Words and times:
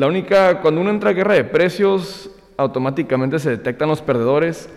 La 0.00 0.06
única, 0.06 0.62
cuando 0.62 0.80
uno 0.80 0.88
entra 0.88 1.10
a 1.10 1.12
guerra 1.12 1.34
de 1.34 1.44
precios, 1.44 2.30
automáticamente 2.56 3.38
se 3.38 3.50
detectan 3.50 3.90
los 3.90 4.00
perdedores 4.00 4.70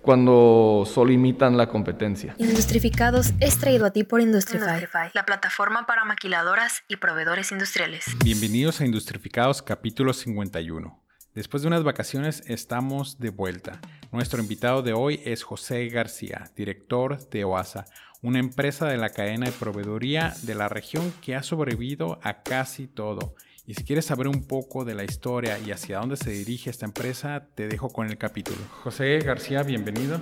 cuando 0.00 0.84
solo 0.90 1.12
imitan 1.12 1.58
la 1.58 1.68
competencia. 1.68 2.34
Industrificados 2.38 3.34
es 3.40 3.58
traído 3.58 3.84
a 3.84 3.90
ti 3.90 4.04
por 4.04 4.22
Industrify, 4.22 4.68
Industrify, 4.68 5.10
la 5.12 5.26
plataforma 5.26 5.84
para 5.84 6.06
maquiladoras 6.06 6.82
y 6.88 6.96
proveedores 6.96 7.52
industriales. 7.52 8.06
Bienvenidos 8.24 8.80
a 8.80 8.86
Industrificados 8.86 9.60
capítulo 9.60 10.14
51. 10.14 10.98
Después 11.34 11.62
de 11.62 11.68
unas 11.68 11.84
vacaciones 11.84 12.42
estamos 12.46 13.18
de 13.18 13.28
vuelta. 13.28 13.82
Nuestro 14.12 14.40
invitado 14.40 14.80
de 14.80 14.94
hoy 14.94 15.20
es 15.26 15.42
José 15.42 15.86
García, 15.90 16.50
director 16.56 17.28
de 17.28 17.44
OASA, 17.44 17.84
una 18.22 18.38
empresa 18.38 18.86
de 18.86 18.96
la 18.96 19.10
cadena 19.10 19.44
de 19.44 19.52
proveeduría 19.52 20.32
de 20.40 20.54
la 20.54 20.70
región 20.70 21.12
que 21.20 21.36
ha 21.36 21.42
sobrevivido 21.42 22.18
a 22.22 22.42
casi 22.42 22.86
todo. 22.86 23.34
Y 23.70 23.74
si 23.74 23.84
quieres 23.84 24.06
saber 24.06 24.26
un 24.26 24.42
poco 24.42 24.84
de 24.84 24.94
la 24.94 25.04
historia 25.04 25.56
y 25.60 25.70
hacia 25.70 26.00
dónde 26.00 26.16
se 26.16 26.30
dirige 26.30 26.70
esta 26.70 26.86
empresa, 26.86 27.46
te 27.54 27.68
dejo 27.68 27.88
con 27.88 28.08
el 28.08 28.18
capítulo. 28.18 28.58
José 28.82 29.20
García, 29.20 29.62
bienvenido. 29.62 30.20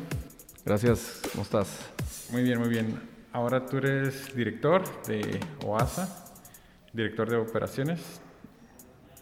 Gracias, 0.67 1.23
¿cómo 1.33 1.45
estás? 1.45 1.89
Muy 2.31 2.43
bien, 2.43 2.59
muy 2.59 2.69
bien. 2.69 3.01
Ahora 3.33 3.65
tú 3.65 3.79
eres 3.79 4.37
director 4.37 4.83
de 5.07 5.41
OASA, 5.65 6.31
director 6.93 7.31
de 7.31 7.39
operaciones. 7.39 8.21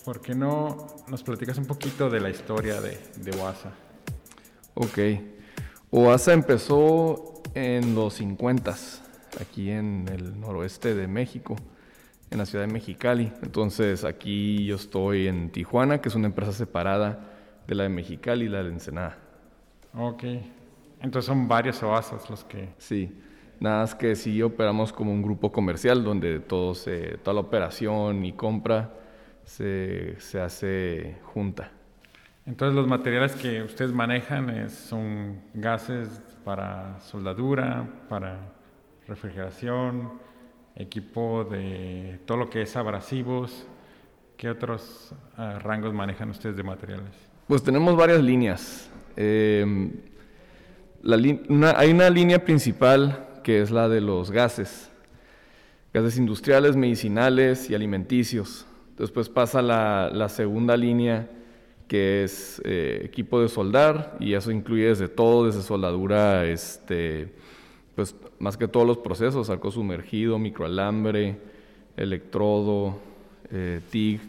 ¿Por 0.04 0.20
qué 0.20 0.34
no 0.34 0.88
nos 1.06 1.22
platicas 1.22 1.56
un 1.58 1.66
poquito 1.66 2.10
de 2.10 2.18
la 2.18 2.28
historia 2.28 2.80
de, 2.80 2.98
de 3.18 3.40
OASA? 3.40 3.70
Ok. 4.74 4.98
OASA 5.92 6.32
empezó 6.32 7.42
en 7.54 7.94
los 7.94 8.14
50 8.14 8.74
aquí 9.40 9.70
en 9.70 10.08
el 10.12 10.40
noroeste 10.40 10.96
de 10.96 11.06
México, 11.06 11.54
en 12.30 12.38
la 12.38 12.46
ciudad 12.46 12.66
de 12.66 12.72
Mexicali. 12.72 13.32
Entonces 13.42 14.04
aquí 14.04 14.64
yo 14.66 14.76
estoy 14.76 15.28
en 15.28 15.50
Tijuana, 15.50 16.00
que 16.00 16.08
es 16.08 16.14
una 16.14 16.26
empresa 16.26 16.52
separada 16.52 17.20
de 17.66 17.74
la 17.74 17.84
de 17.84 17.88
Mexicali 17.88 18.46
y 18.46 18.48
la 18.48 18.62
de 18.62 18.70
Ensenada. 18.70 19.18
Ok. 19.94 20.24
Entonces 21.02 21.26
son 21.26 21.48
varios 21.48 21.82
OASAs 21.82 22.28
los 22.30 22.44
que... 22.44 22.68
Sí. 22.78 23.16
Nada 23.58 23.80
más 23.80 23.94
que 23.94 24.14
sí 24.16 24.42
operamos 24.42 24.92
como 24.92 25.12
un 25.12 25.22
grupo 25.22 25.50
comercial 25.50 26.04
donde 26.04 26.40
todo 26.40 26.74
se, 26.74 27.16
toda 27.18 27.34
la 27.34 27.40
operación 27.40 28.24
y 28.24 28.32
compra 28.34 28.92
se, 29.44 30.16
se 30.20 30.40
hace 30.40 31.16
junta. 31.22 31.70
Entonces 32.44 32.76
los 32.76 32.86
materiales 32.86 33.32
que 33.34 33.62
ustedes 33.62 33.92
manejan 33.92 34.50
es- 34.50 34.72
son 34.74 35.40
gases 35.54 36.08
para 36.44 37.00
soldadura, 37.00 37.88
para 38.08 38.38
refrigeración, 39.08 40.12
equipo 40.76 41.44
de 41.44 42.18
todo 42.26 42.38
lo 42.38 42.50
que 42.50 42.62
es 42.62 42.76
abrasivos. 42.76 43.66
¿Qué 44.36 44.50
otros 44.50 45.14
ah, 45.36 45.58
rangos 45.62 45.94
manejan 45.94 46.30
ustedes 46.30 46.56
de 46.56 46.62
materiales? 46.62 47.10
Pues 47.48 47.62
tenemos 47.62 47.96
varias 47.96 48.22
líneas. 48.22 48.90
Eh, 49.16 49.90
la 51.02 51.16
una- 51.48 51.78
hay 51.78 51.90
una 51.90 52.10
línea 52.10 52.44
principal 52.44 53.26
que 53.42 53.62
es 53.62 53.70
la 53.70 53.88
de 53.88 54.00
los 54.00 54.30
gases. 54.30 54.90
Gases 55.94 56.18
industriales, 56.18 56.76
medicinales 56.76 57.70
y 57.70 57.74
alimenticios. 57.74 58.66
Después 58.98 59.28
pasa 59.30 59.62
la, 59.62 60.10
la 60.12 60.28
segunda 60.28 60.76
línea 60.76 61.30
que 61.88 62.24
es 62.24 62.60
eh, 62.64 63.00
equipo 63.04 63.40
de 63.40 63.48
soldar 63.48 64.16
y 64.18 64.34
eso 64.34 64.50
incluye 64.50 64.88
desde 64.88 65.08
todo, 65.08 65.46
desde 65.46 65.62
soldadura, 65.62 66.44
este, 66.44 67.32
pues 67.94 68.14
más 68.38 68.56
que 68.56 68.68
todos 68.68 68.86
los 68.86 68.98
procesos, 68.98 69.50
arco 69.50 69.70
sumergido, 69.70 70.38
microalambre, 70.38 71.36
electrodo, 71.96 72.98
eh, 73.50 73.80
TIG 73.90 74.20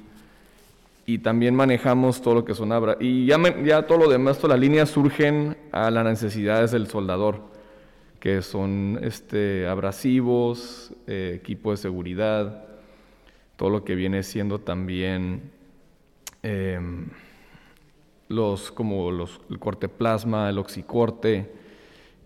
y 1.06 1.20
también 1.20 1.56
manejamos 1.56 2.22
todo 2.22 2.36
lo 2.36 2.46
que 2.46 2.54
son 2.54 2.72
abra 2.72 2.98
y 3.00 3.26
ya, 3.26 3.38
ya 3.64 3.88
todo 3.88 3.98
lo 3.98 4.10
demás, 4.10 4.38
todas 4.38 4.58
las 4.58 4.60
líneas 4.60 4.90
surgen 4.90 5.58
a 5.72 5.90
las 5.90 6.04
necesidades 6.04 6.72
del 6.72 6.88
soldador, 6.88 7.42
que 8.20 8.42
son 8.42 9.00
este, 9.02 9.68
abrasivos, 9.68 10.92
eh, 11.08 11.34
equipo 11.36 11.72
de 11.72 11.78
seguridad, 11.78 12.66
todo 13.56 13.70
lo 13.70 13.84
que 13.84 13.96
viene 13.96 14.22
siendo 14.24 14.60
también 14.60 15.50
em, 16.44 17.08
los 18.28 18.72
como 18.72 19.10
los 19.12 19.40
el 19.50 19.60
corte 19.60 19.88
plasma, 19.88 20.50
el 20.50 20.58
oxicorte 20.58 21.50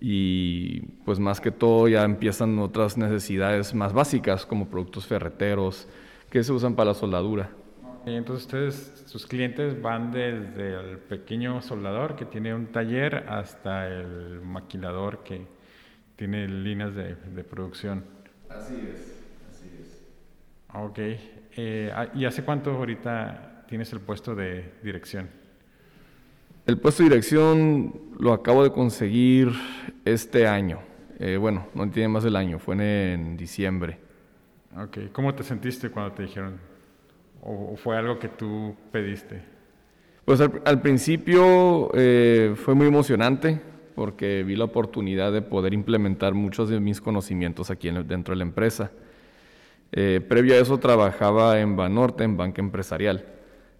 y 0.01 0.81
pues 1.05 1.19
más 1.19 1.39
que 1.39 1.51
todo 1.51 1.87
ya 1.87 2.03
empiezan 2.03 2.57
otras 2.57 2.97
necesidades 2.97 3.75
más 3.75 3.93
básicas 3.93 4.47
como 4.47 4.67
productos 4.67 5.05
ferreteros 5.05 5.87
que 6.31 6.43
se 6.43 6.51
usan 6.51 6.75
para 6.75 6.89
la 6.89 6.93
soldadura. 6.95 7.51
Y 8.07 8.15
entonces 8.15 8.45
ustedes, 8.45 9.03
sus 9.05 9.27
clientes 9.27 9.79
van 9.79 10.11
desde 10.11 10.73
el 10.73 10.97
pequeño 10.97 11.61
soldador 11.61 12.15
que 12.15 12.25
tiene 12.25 12.55
un 12.55 12.67
taller 12.71 13.29
hasta 13.29 13.87
el 13.87 14.41
maquilador 14.41 15.23
que 15.23 15.45
tiene 16.15 16.47
líneas 16.47 16.95
de, 16.95 17.15
de 17.15 17.43
producción. 17.43 18.03
Así 18.49 18.73
es, 18.91 19.23
así 19.51 19.69
es. 19.79 20.01
Ok. 20.73 20.97
Eh, 21.57 21.91
ah, 21.93 22.07
¿Y 22.15 22.25
hace 22.25 22.43
cuánto 22.43 22.71
ahorita 22.71 23.65
tienes 23.67 23.93
el 23.93 23.99
puesto 23.99 24.33
de 24.33 24.73
dirección? 24.81 25.40
El 26.65 26.77
puesto 26.77 27.03
de 27.03 27.09
dirección 27.09 27.93
lo 28.19 28.33
acabo 28.33 28.63
de 28.63 28.71
conseguir 28.71 29.49
este 30.05 30.47
año. 30.47 30.79
Eh, 31.19 31.37
bueno, 31.37 31.67
no 31.73 31.89
tiene 31.89 32.07
más 32.09 32.23
del 32.23 32.35
año, 32.35 32.59
fue 32.59 32.75
en, 32.75 32.81
en 32.81 33.37
diciembre. 33.37 33.97
Ok. 34.77 34.97
¿Cómo 35.11 35.33
te 35.35 35.43
sentiste 35.43 35.89
cuando 35.89 36.13
te 36.13 36.23
dijeron? 36.23 36.59
¿O, 37.41 37.73
o 37.73 37.77
fue 37.77 37.97
algo 37.97 38.19
que 38.19 38.27
tú 38.29 38.75
pediste? 38.91 39.41
Pues 40.25 40.39
al, 40.39 40.61
al 40.65 40.81
principio 40.81 41.91
eh, 41.93 42.53
fue 42.55 42.75
muy 42.75 42.87
emocionante 42.87 43.59
porque 43.95 44.43
vi 44.43 44.55
la 44.55 44.65
oportunidad 44.65 45.31
de 45.31 45.41
poder 45.41 45.73
implementar 45.73 46.33
muchos 46.33 46.69
de 46.69 46.79
mis 46.79 47.01
conocimientos 47.01 47.69
aquí 47.69 47.89
en- 47.89 48.07
dentro 48.07 48.33
de 48.33 48.37
la 48.37 48.43
empresa. 48.43 48.91
Eh, 49.91 50.21
previo 50.27 50.53
a 50.53 50.57
eso 50.57 50.77
trabajaba 50.79 51.59
en 51.59 51.75
Banorte, 51.75 52.23
en 52.23 52.37
banca 52.37 52.61
empresarial. 52.61 53.25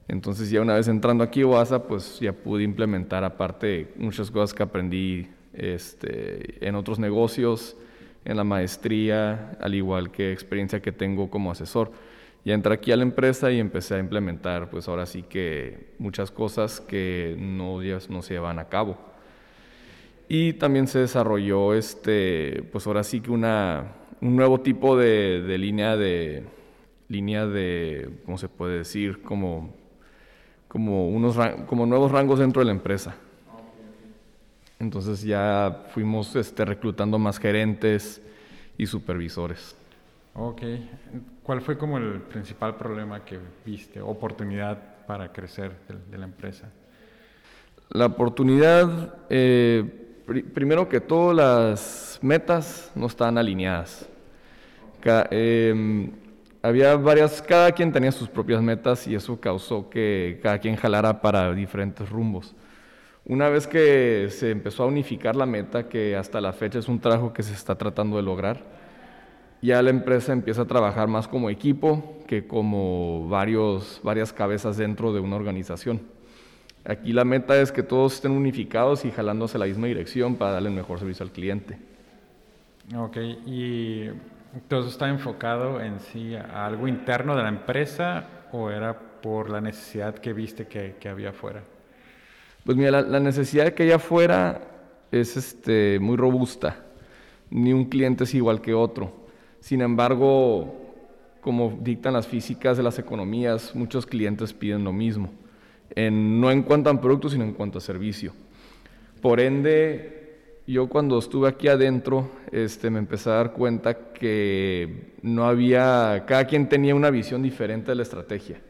Entonces 0.07 0.49
ya 0.49 0.61
una 0.61 0.75
vez 0.75 0.87
entrando 0.87 1.23
aquí 1.23 1.41
a 1.41 1.47
OASA, 1.47 1.87
pues 1.87 2.19
ya 2.19 2.33
pude 2.33 2.63
implementar 2.63 3.23
aparte 3.23 3.93
muchas 3.97 4.29
cosas 4.29 4.53
que 4.53 4.63
aprendí 4.63 5.29
este, 5.53 6.67
en 6.67 6.75
otros 6.75 6.99
negocios, 6.99 7.77
en 8.25 8.37
la 8.37 8.43
maestría, 8.43 9.57
al 9.59 9.73
igual 9.73 10.11
que 10.11 10.31
experiencia 10.31 10.81
que 10.81 10.91
tengo 10.91 11.29
como 11.29 11.51
asesor. 11.51 11.91
Ya 12.43 12.55
entré 12.55 12.73
aquí 12.73 12.91
a 12.91 12.97
la 12.97 13.03
empresa 13.03 13.51
y 13.51 13.59
empecé 13.59 13.95
a 13.95 13.99
implementar, 13.99 14.69
pues 14.69 14.87
ahora 14.87 15.05
sí 15.05 15.23
que 15.23 15.93
muchas 15.99 16.31
cosas 16.31 16.81
que 16.81 17.35
no, 17.37 17.79
no 18.09 18.21
se 18.21 18.33
llevan 18.33 18.59
a 18.59 18.67
cabo. 18.67 18.97
Y 20.27 20.53
también 20.53 20.87
se 20.87 20.99
desarrolló, 20.99 21.73
este, 21.73 22.63
pues 22.71 22.87
ahora 22.87 23.03
sí 23.03 23.21
que 23.21 23.31
una, 23.31 23.93
un 24.21 24.35
nuevo 24.35 24.61
tipo 24.61 24.97
de, 24.97 25.41
de 25.41 25.57
línea 25.57 25.97
de, 25.97 26.43
línea 27.09 27.45
de, 27.45 28.09
¿cómo 28.25 28.37
se 28.37 28.47
puede 28.47 28.77
decir? 28.79 29.21
Como, 29.21 29.75
como, 30.71 31.09
unos, 31.09 31.35
como 31.67 31.85
nuevos 31.85 32.09
rangos 32.13 32.39
dentro 32.39 32.61
de 32.61 32.67
la 32.67 32.71
empresa. 32.71 33.13
Entonces 34.79 35.21
ya 35.21 35.83
fuimos 35.93 36.33
este, 36.37 36.63
reclutando 36.63 37.19
más 37.19 37.37
gerentes 37.39 38.21
y 38.77 38.87
supervisores. 38.87 39.75
Ok. 40.33 40.61
¿Cuál 41.43 41.59
fue 41.59 41.77
como 41.77 41.97
el 41.97 42.21
principal 42.21 42.77
problema 42.77 43.25
que 43.25 43.37
viste, 43.65 43.99
oportunidad 43.99 45.05
para 45.05 45.33
crecer 45.33 45.73
de, 45.89 45.95
de 46.09 46.17
la 46.17 46.23
empresa? 46.25 46.69
La 47.89 48.05
oportunidad, 48.05 49.15
eh, 49.29 49.83
pri- 50.25 50.43
primero 50.43 50.87
que 50.87 51.01
todo, 51.01 51.33
las 51.33 52.17
metas 52.21 52.91
no 52.95 53.07
estaban 53.07 53.37
alineadas. 53.37 54.07
Ca- 55.01 55.27
em, 55.31 56.11
había 56.61 56.95
varias, 56.95 57.41
cada 57.41 57.71
quien 57.71 57.91
tenía 57.91 58.11
sus 58.11 58.29
propias 58.29 58.61
metas 58.61 59.07
y 59.07 59.15
eso 59.15 59.39
causó 59.39 59.89
que 59.89 60.39
cada 60.43 60.59
quien 60.59 60.75
jalara 60.75 61.21
para 61.21 61.53
diferentes 61.53 62.09
rumbos. 62.09 62.55
Una 63.25 63.49
vez 63.49 63.67
que 63.67 64.27
se 64.29 64.51
empezó 64.51 64.83
a 64.83 64.87
unificar 64.87 65.35
la 65.35 65.45
meta, 65.45 65.87
que 65.87 66.15
hasta 66.15 66.41
la 66.41 66.53
fecha 66.53 66.79
es 66.79 66.87
un 66.87 66.99
trabajo 66.99 67.33
que 67.33 67.43
se 67.43 67.53
está 67.53 67.75
tratando 67.75 68.17
de 68.17 68.23
lograr, 68.23 68.63
ya 69.61 69.81
la 69.81 69.91
empresa 69.91 70.33
empieza 70.33 70.63
a 70.63 70.65
trabajar 70.65 71.07
más 71.07 71.27
como 71.27 71.49
equipo 71.49 72.17
que 72.27 72.47
como 72.47 73.27
varios, 73.29 73.99
varias 74.03 74.33
cabezas 74.33 74.77
dentro 74.77 75.13
de 75.13 75.19
una 75.19 75.35
organización. 75.35 76.01
Aquí 76.83 77.13
la 77.13 77.25
meta 77.25 77.61
es 77.61 77.71
que 77.71 77.83
todos 77.83 78.15
estén 78.15 78.31
unificados 78.31 79.05
y 79.05 79.11
jalándose 79.11 79.59
la 79.59 79.65
misma 79.65 79.85
dirección 79.87 80.35
para 80.35 80.53
darle 80.53 80.69
el 80.69 80.75
mejor 80.75 80.97
servicio 80.97 81.23
al 81.23 81.31
cliente. 81.31 81.77
Ok. 82.95 83.17
¿Y 83.45 84.09
todo 84.67 84.81
eso 84.81 84.89
está 84.89 85.09
enfocado 85.09 85.81
en 85.81 85.99
sí 85.99 86.35
a 86.35 86.65
algo 86.65 86.87
interno 86.87 87.35
de 87.35 87.43
la 87.43 87.49
empresa 87.49 88.27
o 88.51 88.69
era 88.69 88.97
por 89.21 89.49
la 89.49 89.61
necesidad 89.61 90.15
que 90.15 90.33
viste 90.33 90.67
que, 90.67 91.07
había 91.07 91.29
afuera? 91.29 91.63
Pues 92.65 92.77
mira, 92.77 93.01
la, 93.01 93.19
necesidad 93.19 93.73
que 93.73 93.83
hay 93.83 93.91
afuera 93.91 94.61
es 95.11 95.37
este, 95.37 95.99
muy 95.99 96.17
robusta. 96.17 96.83
Ni 97.49 97.73
un 97.73 97.85
cliente 97.85 98.23
es 98.23 98.33
igual 98.33 98.61
que 98.61 98.73
otro. 98.73 99.13
Sin 99.59 99.81
embargo, 99.81 100.93
como 101.41 101.77
dictan 101.81 102.13
las 102.13 102.27
físicas 102.27 102.77
de 102.77 102.83
las 102.83 102.99
economías, 102.99 103.75
muchos 103.75 104.05
clientes 104.05 104.53
piden 104.53 104.83
lo 104.83 104.93
mismo, 104.93 105.31
no 105.95 106.51
en 106.51 106.63
cuanto 106.63 106.89
a 106.89 107.01
producto, 107.01 107.29
sino 107.29 107.43
en 107.43 107.53
cuanto 107.53 107.79
a 107.79 107.81
servicio. 107.81 108.33
Por 109.21 109.39
ende, 109.39 110.20
yo 110.71 110.87
cuando 110.87 111.17
estuve 111.17 111.49
aquí 111.49 111.67
adentro, 111.67 112.29
este, 112.51 112.89
me 112.89 112.99
empecé 112.99 113.29
a 113.29 113.33
dar 113.33 113.53
cuenta 113.53 114.11
que 114.13 115.13
no 115.21 115.45
había, 115.45 116.23
cada 116.27 116.45
quien 116.45 116.69
tenía 116.69 116.95
una 116.95 117.09
visión 117.09 117.41
diferente 117.41 117.91
de 117.91 117.95
la 117.95 118.03
estrategia. 118.03 118.61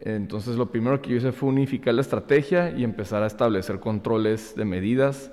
Entonces 0.00 0.56
lo 0.56 0.70
primero 0.70 1.00
que 1.00 1.10
yo 1.10 1.16
hice 1.16 1.32
fue 1.32 1.48
unificar 1.48 1.94
la 1.94 2.02
estrategia 2.02 2.70
y 2.70 2.84
empezar 2.84 3.22
a 3.22 3.26
establecer 3.26 3.80
controles 3.80 4.54
de 4.54 4.64
medidas 4.64 5.32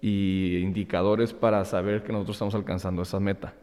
y 0.00 0.58
indicadores 0.58 1.32
para 1.32 1.64
saber 1.64 2.02
que 2.02 2.12
nosotros 2.12 2.36
estamos 2.36 2.54
alcanzando 2.54 3.02
esa 3.02 3.20
meta. 3.20 3.54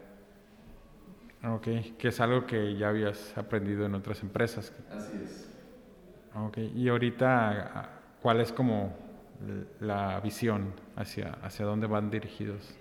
Ok, 1.44 1.96
que 1.96 2.08
es 2.08 2.20
algo 2.20 2.46
que 2.46 2.76
ya 2.76 2.88
habías 2.88 3.36
aprendido 3.38 3.86
en 3.86 3.94
otras 3.94 4.22
empresas. 4.22 4.72
Así 4.90 5.20
es. 5.22 5.50
Ok, 6.34 6.58
y 6.74 6.88
ahorita, 6.88 7.88
¿cuál 8.20 8.40
es 8.40 8.52
como 8.52 9.09
la 9.80 10.20
visión 10.20 10.74
hacia, 10.96 11.38
hacia 11.42 11.64
dónde 11.64 11.86
van 11.86 12.10
dirigidos? 12.10 12.74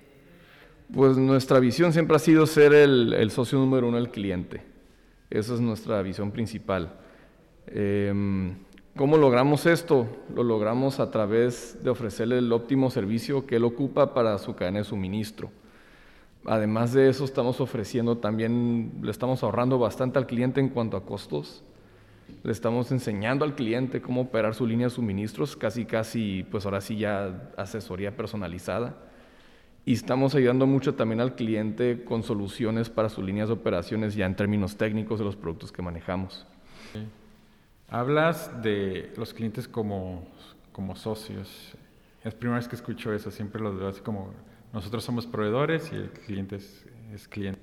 Pues 0.94 1.18
nuestra 1.18 1.60
visión 1.60 1.94
siempre 1.94 2.16
ha 2.16 2.20
sido 2.20 2.46
ser 2.46 2.74
el, 2.74 3.14
el 3.14 3.32
socio 3.32 3.60
número 3.60 3.88
uno 3.88 3.98
del 3.98 4.10
cliente. 4.10 4.64
Esa 5.30 5.54
es 5.54 5.62
nuestra 5.62 6.02
visión 6.02 6.32
principal. 6.32 6.94
Eh, 7.68 8.56
¿Cómo 9.00 9.18
logramos 9.18 9.66
esto? 9.66 10.08
Lo 10.36 10.44
logramos 10.44 11.00
a 11.00 11.10
través 11.10 11.82
de 11.82 11.90
ofrecerle 11.90 12.40
el 12.40 12.52
óptimo 12.52 12.90
servicio 12.90 13.46
que 13.46 13.56
él 13.56 13.64
ocupa 13.64 14.14
para 14.14 14.38
su 14.40 14.56
cadena 14.56 14.80
de 14.80 14.84
suministro. 14.84 15.52
Además 16.46 16.92
de 16.94 17.08
eso, 17.10 17.24
estamos 17.24 17.62
ofreciendo 17.62 18.18
también, 18.18 18.92
le 19.02 19.12
estamos 19.12 19.44
ahorrando 19.44 19.78
bastante 19.80 20.18
al 20.20 20.28
cliente 20.28 20.60
en 20.60 20.70
cuanto 20.70 20.98
a 20.98 21.06
costos. 21.06 21.64
Le 22.44 22.52
estamos 22.52 22.92
enseñando 22.92 23.46
al 23.46 23.56
cliente 23.56 24.02
cómo 24.02 24.22
operar 24.22 24.56
su 24.56 24.66
línea 24.66 24.88
de 24.88 24.92
suministros, 24.92 25.56
casi, 25.56 25.86
casi, 25.86 26.46
pues 26.50 26.66
ahora 26.66 26.81
sí 26.81 26.98
ya 26.98 27.52
asesoría 27.58 28.16
personalizada. 28.16 28.96
Y 29.86 29.94
estamos 29.94 30.36
ayudando 30.36 30.68
mucho 30.68 30.96
también 30.96 31.20
al 31.22 31.36
cliente 31.36 32.04
con 32.04 32.24
soluciones 32.24 32.90
para 32.90 33.10
sus 33.10 33.24
líneas 33.24 33.48
de 33.48 33.56
operaciones 33.56 34.16
ya 34.16 34.26
en 34.26 34.36
términos 34.36 34.78
técnicos 34.78 35.20
de 35.20 35.26
los 35.26 35.36
productos 35.36 35.72
que 35.72 35.81
manejamos. 35.81 36.46
Hablas 37.90 38.62
de 38.62 39.12
los 39.18 39.34
clientes 39.34 39.68
como, 39.68 40.28
como 40.72 40.96
socios. 40.96 41.74
Es 42.20 42.34
la 42.34 42.40
primera 42.40 42.60
vez 42.60 42.68
que 42.68 42.76
escucho 42.76 43.14
eso, 43.14 43.31
siempre 43.31 43.62
lo 43.62 43.76
veo 43.76 43.88
así 43.88 44.02
como 44.02 44.31
nosotros 44.74 45.04
somos 45.04 45.26
proveedores 45.26 45.92
y 45.92 45.96
el 45.96 46.12
cliente 46.12 46.58
es, 46.58 47.28
cliente. 47.28 47.60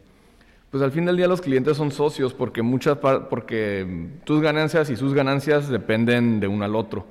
Pues 0.70 0.82
al 0.82 0.92
fin 0.92 1.04
del 1.04 1.16
día 1.16 1.28
los 1.28 1.40
clientes 1.40 1.76
son 1.76 1.90
socios 1.92 2.34
porque 2.34 2.62
muchas 2.62 2.98
porque 2.98 4.08
tus 4.24 4.40
ganancias 4.42 4.90
y 4.90 4.96
sus 4.96 5.14
ganancias 5.14 5.68
dependen 5.68 6.40
de 6.40 6.48
uno 6.48 6.64
al 6.64 6.74
otro. 6.74 7.06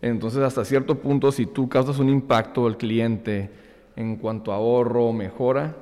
Entonces 0.00 0.42
hasta 0.42 0.64
cierto 0.64 0.98
punto 0.98 1.32
si 1.32 1.46
tú 1.46 1.68
causas 1.68 1.98
un 1.98 2.08
impacto 2.08 2.66
al 2.66 2.76
cliente 2.76 3.50
en 3.96 4.16
cuanto 4.16 4.52
a 4.52 4.56
ahorro 4.56 5.06
o 5.06 5.12
mejora, 5.12 5.74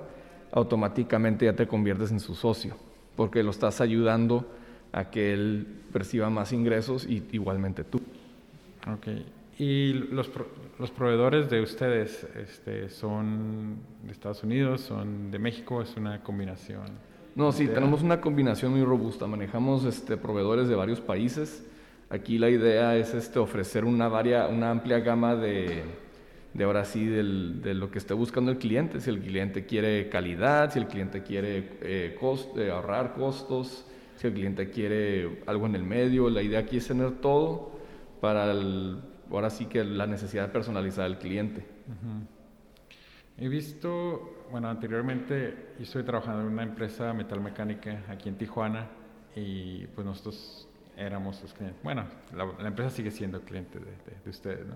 automáticamente 0.52 1.44
ya 1.44 1.54
te 1.54 1.66
conviertes 1.66 2.10
en 2.10 2.20
su 2.20 2.34
socio 2.34 2.76
porque 3.16 3.42
lo 3.42 3.50
estás 3.50 3.80
ayudando 3.80 4.46
a 4.92 5.10
que 5.10 5.32
él 5.32 5.66
perciba 5.92 6.30
más 6.30 6.52
ingresos 6.52 7.06
y 7.06 7.24
igualmente 7.32 7.84
tú. 7.84 8.00
¿Y 9.58 9.92
los, 9.92 10.30
los 10.78 10.90
proveedores 10.90 11.48
de 11.48 11.60
ustedes 11.60 12.26
este, 12.36 12.88
son 12.88 13.76
de 14.02 14.12
Estados 14.12 14.42
Unidos, 14.42 14.80
son 14.80 15.30
de 15.30 15.38
México, 15.38 15.80
es 15.80 15.96
una 15.96 16.22
combinación? 16.22 16.86
No, 17.36 17.52
sí, 17.52 17.66
tenemos 17.68 18.02
una 18.02 18.20
combinación 18.20 18.72
muy 18.72 18.84
robusta. 18.84 19.26
Manejamos 19.26 19.84
este, 19.84 20.16
proveedores 20.16 20.68
de 20.68 20.74
varios 20.74 21.00
países. 21.00 21.64
Aquí 22.10 22.38
la 22.38 22.50
idea 22.50 22.96
es 22.96 23.14
este, 23.14 23.38
ofrecer 23.38 23.84
una, 23.84 24.08
varia, 24.08 24.46
una 24.48 24.70
amplia 24.70 25.00
gama 25.00 25.34
de, 25.36 25.82
de 26.52 26.64
ahora 26.64 26.84
sí, 26.84 27.06
del, 27.06 27.60
de 27.62 27.74
lo 27.74 27.90
que 27.90 27.98
esté 27.98 28.14
buscando 28.14 28.50
el 28.50 28.58
cliente. 28.58 29.00
Si 29.00 29.10
el 29.10 29.20
cliente 29.20 29.66
quiere 29.66 30.08
calidad, 30.08 30.72
si 30.72 30.78
el 30.78 30.86
cliente 30.86 31.22
quiere 31.22 31.58
eh, 31.80 32.16
eh 32.20 32.70
ahorrar 32.70 33.14
costos, 33.14 33.86
si 34.16 34.28
el 34.28 34.32
cliente 34.32 34.70
quiere 34.70 35.42
algo 35.46 35.66
en 35.66 35.74
el 35.74 35.84
medio, 35.84 36.30
la 36.30 36.42
idea 36.42 36.60
aquí 36.60 36.76
es 36.76 36.86
tener 36.86 37.20
todo 37.20 37.72
para 38.20 38.46
ahora 39.30 39.50
sí 39.50 39.66
que 39.66 39.84
la 39.84 40.06
necesidad 40.06 40.52
personalizada 40.52 41.08
del 41.08 41.18
cliente. 41.18 41.66
He 43.36 43.48
visto, 43.48 44.46
bueno, 44.50 44.68
anteriormente 44.68 45.74
yo 45.78 45.84
estoy 45.84 46.04
trabajando 46.04 46.42
en 46.42 46.48
una 46.48 46.62
empresa 46.62 47.12
metalmecánica 47.12 48.04
aquí 48.08 48.28
en 48.28 48.38
Tijuana 48.38 48.88
y 49.34 49.86
pues 49.88 50.06
nosotros 50.06 50.68
éramos 50.96 51.42
los 51.42 51.52
clientes. 51.52 51.82
Bueno, 51.82 52.04
la, 52.34 52.68
empresa 52.68 52.90
sigue 52.90 53.10
siendo 53.10 53.40
cliente 53.40 53.80
de, 53.80 53.92
de, 54.24 54.30
ustedes, 54.30 54.66
¿no? 54.66 54.74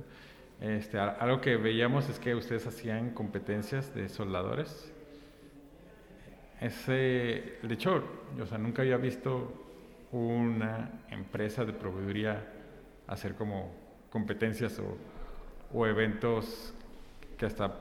Este, 0.60 0.98
algo 0.98 1.40
que 1.40 1.56
veíamos 1.56 2.08
es 2.08 2.18
que 2.18 2.34
ustedes 2.34 2.66
hacían 2.66 3.10
competencias 3.10 3.94
de 3.94 4.08
soldadores 4.08 4.92
ese, 6.60 6.92
de 7.62 7.74
hecho, 7.74 8.02
o 8.40 8.46
sea, 8.46 8.58
nunca 8.58 8.82
había 8.82 8.96
visto 8.96 9.52
una 10.10 11.02
empresa 11.08 11.64
de 11.64 11.72
proveeduría 11.72 12.44
hacer 13.06 13.34
como 13.34 13.72
competencias 14.10 14.80
o, 15.72 15.86
eventos 15.86 16.72
que 17.36 17.46
hasta 17.46 17.74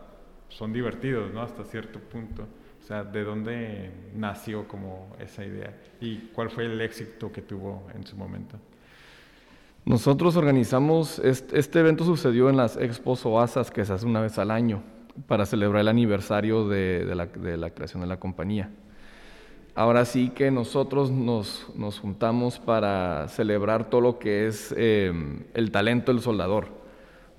son 0.50 0.74
divertidos, 0.74 1.34
¿no? 1.34 1.42
Hasta 1.42 1.64
cierto 1.64 2.00
punto. 2.00 2.44
O 2.82 2.86
sea, 2.86 3.04
¿de 3.04 3.24
dónde 3.24 3.92
nació 4.16 4.68
como 4.68 5.16
esa 5.20 5.44
idea? 5.44 5.74
¿Y 6.00 6.30
cuál 6.34 6.50
fue 6.50 6.66
el 6.66 6.80
éxito 6.80 7.32
que 7.32 7.42
tuvo 7.42 7.88
en 7.94 8.06
su 8.06 8.16
momento? 8.16 8.58
Nosotros 9.88 10.36
organizamos, 10.36 11.20
este, 11.20 11.80
evento 11.80 12.04
sucedió 12.04 12.50
en 12.50 12.58
las 12.58 12.76
expos 12.76 13.26
o 13.26 13.40
asas 13.40 13.72
que 13.72 13.86
se 13.86 13.94
hace 13.94 14.06
una 14.06 14.20
vez 14.20 14.38
al 14.38 14.52
año 14.52 14.84
para 15.28 15.46
celebrar 15.46 15.80
el 15.82 15.88
aniversario 15.88 16.68
de, 16.68 17.06
la, 17.16 17.30
creación 17.70 18.02
de 18.02 18.08
la 18.08 18.20
compañía. 18.20 18.70
Ahora 19.78 20.06
sí 20.06 20.30
que 20.30 20.50
nosotros 20.50 21.12
nos, 21.12 21.68
juntamos 22.02 22.58
para 22.58 23.28
celebrar 23.28 23.92
todo 23.92 24.02
lo 24.02 24.18
que 24.18 24.48
es 24.48 24.74
eh, 24.76 25.14
el 25.54 25.70
talento 25.70 26.12
del 26.12 26.24
soldador, 26.24 26.70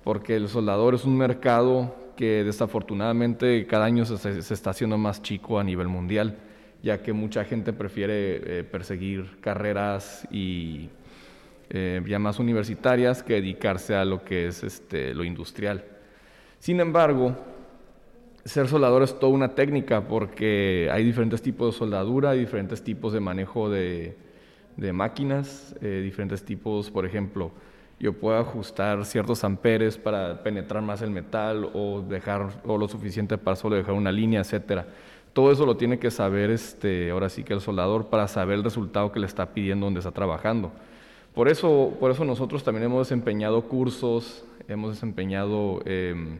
porque 0.05 0.37
el 0.37 0.47
soldador 0.47 0.95
es 0.95 1.03
un 1.03 1.17
mercado 1.17 1.93
que 2.15 2.45
desafortunadamente 2.45 3.67
cada 3.67 3.83
año 3.83 4.05
se, 4.05 4.53
está 4.53 4.69
haciendo 4.69 4.97
más 4.97 5.21
chico 5.21 5.59
a 5.59 5.65
nivel 5.65 5.89
mundial, 5.89 6.37
ya 6.81 7.03
que 7.03 7.11
mucha 7.11 7.43
gente 7.43 7.73
prefiere 7.73 8.59
eh, 8.59 8.63
perseguir 8.63 9.41
carreras 9.41 10.25
y 10.31 10.87
eh, 11.69 12.01
ya 12.07 12.19
más 12.19 12.39
universitarias 12.39 13.21
que 13.21 13.33
dedicarse 13.33 13.95
a 13.95 14.05
lo 14.05 14.23
que 14.23 14.47
es 14.47 14.63
este, 14.63 15.13
lo 15.13 15.25
industrial. 15.25 15.83
Sin 16.59 16.79
embargo, 16.79 17.35
ser 18.45 18.67
soldador 18.67 19.03
es 19.03 19.17
toda 19.19 19.33
una 19.33 19.55
técnica 19.55 20.07
porque 20.07 20.89
hay 20.91 21.03
diferentes 21.03 21.41
tipos 21.41 21.73
de 21.73 21.79
soldadura, 21.79 22.31
hay 22.31 22.39
diferentes 22.39 22.83
tipos 22.83 23.13
de 23.13 23.19
manejo 23.19 23.69
de, 23.69 24.15
máquinas, 24.93 25.75
eh, 25.81 26.01
diferentes 26.03 26.43
tipos, 26.43 26.89
por 26.89 27.05
ejemplo, 27.05 27.51
yo 27.99 28.13
puedo 28.13 28.37
ajustar 28.37 29.05
ciertos 29.05 29.43
amperes 29.43 29.97
para 29.97 30.41
penetrar 30.41 30.81
más 30.81 31.01
el 31.01 31.11
metal 31.11 31.69
o 31.73 32.01
dejar 32.01 32.61
o 32.65 32.77
lo 32.77 32.87
suficiente 32.87 33.37
para 33.37 33.57
solo 33.57 33.75
dejar 33.75 33.93
una 33.93 34.11
línea, 34.11 34.39
etcétera. 34.39 34.87
Todo 35.33 35.51
eso 35.51 35.65
lo 35.65 35.75
tiene 35.75 35.99
que 35.99 36.09
saber 36.09 36.49
este, 36.49 37.11
ahora 37.11 37.29
sí 37.29 37.43
que 37.43 37.53
el 37.53 37.61
soldador 37.61 38.07
para 38.07 38.27
saber 38.27 38.57
el 38.57 38.63
resultado 38.63 39.11
que 39.11 39.19
le 39.19 39.27
está 39.27 39.53
pidiendo 39.53 39.85
donde 39.85 39.99
está 39.99 40.11
trabajando. 40.11 40.71
Por 41.35 41.49
eso, 41.49 41.93
por 41.99 42.09
eso 42.11 42.25
nosotros 42.25 42.63
también 42.63 42.85
hemos 42.85 43.07
desempeñado 43.07 43.61
cursos, 43.63 44.45
hemos 44.67 44.91
desempeñado 44.91 45.81
em, 45.85 46.39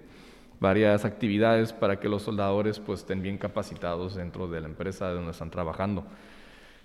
varias 0.60 1.06
actividades 1.06 1.74
para 1.74 2.00
que 2.00 2.10
los 2.10 2.24
soldadores 2.24 2.80
pues 2.80 3.00
estén 3.00 3.22
bien 3.22 3.38
capacitados 3.38 4.16
dentro 4.16 4.48
de 4.48 4.62
la 4.62 4.68
empresa 4.68 5.10
donde 5.10 5.32
están 5.32 5.50
trabajando. 5.50 6.06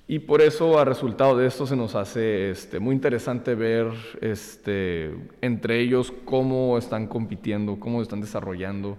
Y 0.07 0.19
por 0.19 0.43
eso, 0.43 0.79
a 0.79 0.85
resultado 0.85 1.37
de 1.37 1.47
esto, 1.47 1.67
se 1.67 1.77
nos 1.77 1.95
hace 1.95 2.51
este, 2.51 2.79
muy 2.79 2.95
interesante 2.95 3.55
ver 3.55 3.87
este, 4.21 5.15
entre 5.41 5.81
ellos 5.81 6.13
cómo 6.27 6.77
están 6.77 7.07
compitiendo, 7.07 7.81
cómo 7.81 8.03
están 8.03 8.21
desarrollando 8.21 8.99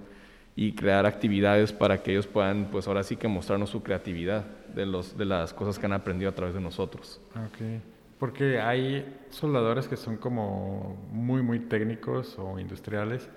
y 0.56 0.72
crear 0.72 1.06
actividades 1.06 1.72
para 1.74 2.02
que 2.02 2.12
ellos 2.12 2.26
puedan, 2.26 2.70
pues 2.72 2.88
ahora 2.88 3.04
sí 3.04 3.18
que 3.18 3.28
mostrarnos 3.28 3.70
su 3.70 3.84
creatividad 3.84 4.46
de, 4.74 4.88
los, 4.88 5.16
de 5.16 5.26
las 5.26 5.54
cosas 5.54 5.78
que 5.78 5.86
han 5.86 5.94
aprendido 5.94 6.32
a 6.32 6.34
través 6.34 6.56
de 6.56 6.62
nosotros. 6.62 7.22
Okay. 7.54 7.82
Porque 8.18 8.60
hay 8.60 9.06
soldadores 9.30 9.88
que 9.88 9.98
son 9.98 10.18
como 10.18 10.98
muy, 11.12 11.44
muy 11.44 11.60
técnicos 11.60 12.40
o 12.40 12.58
industriales 12.58 13.30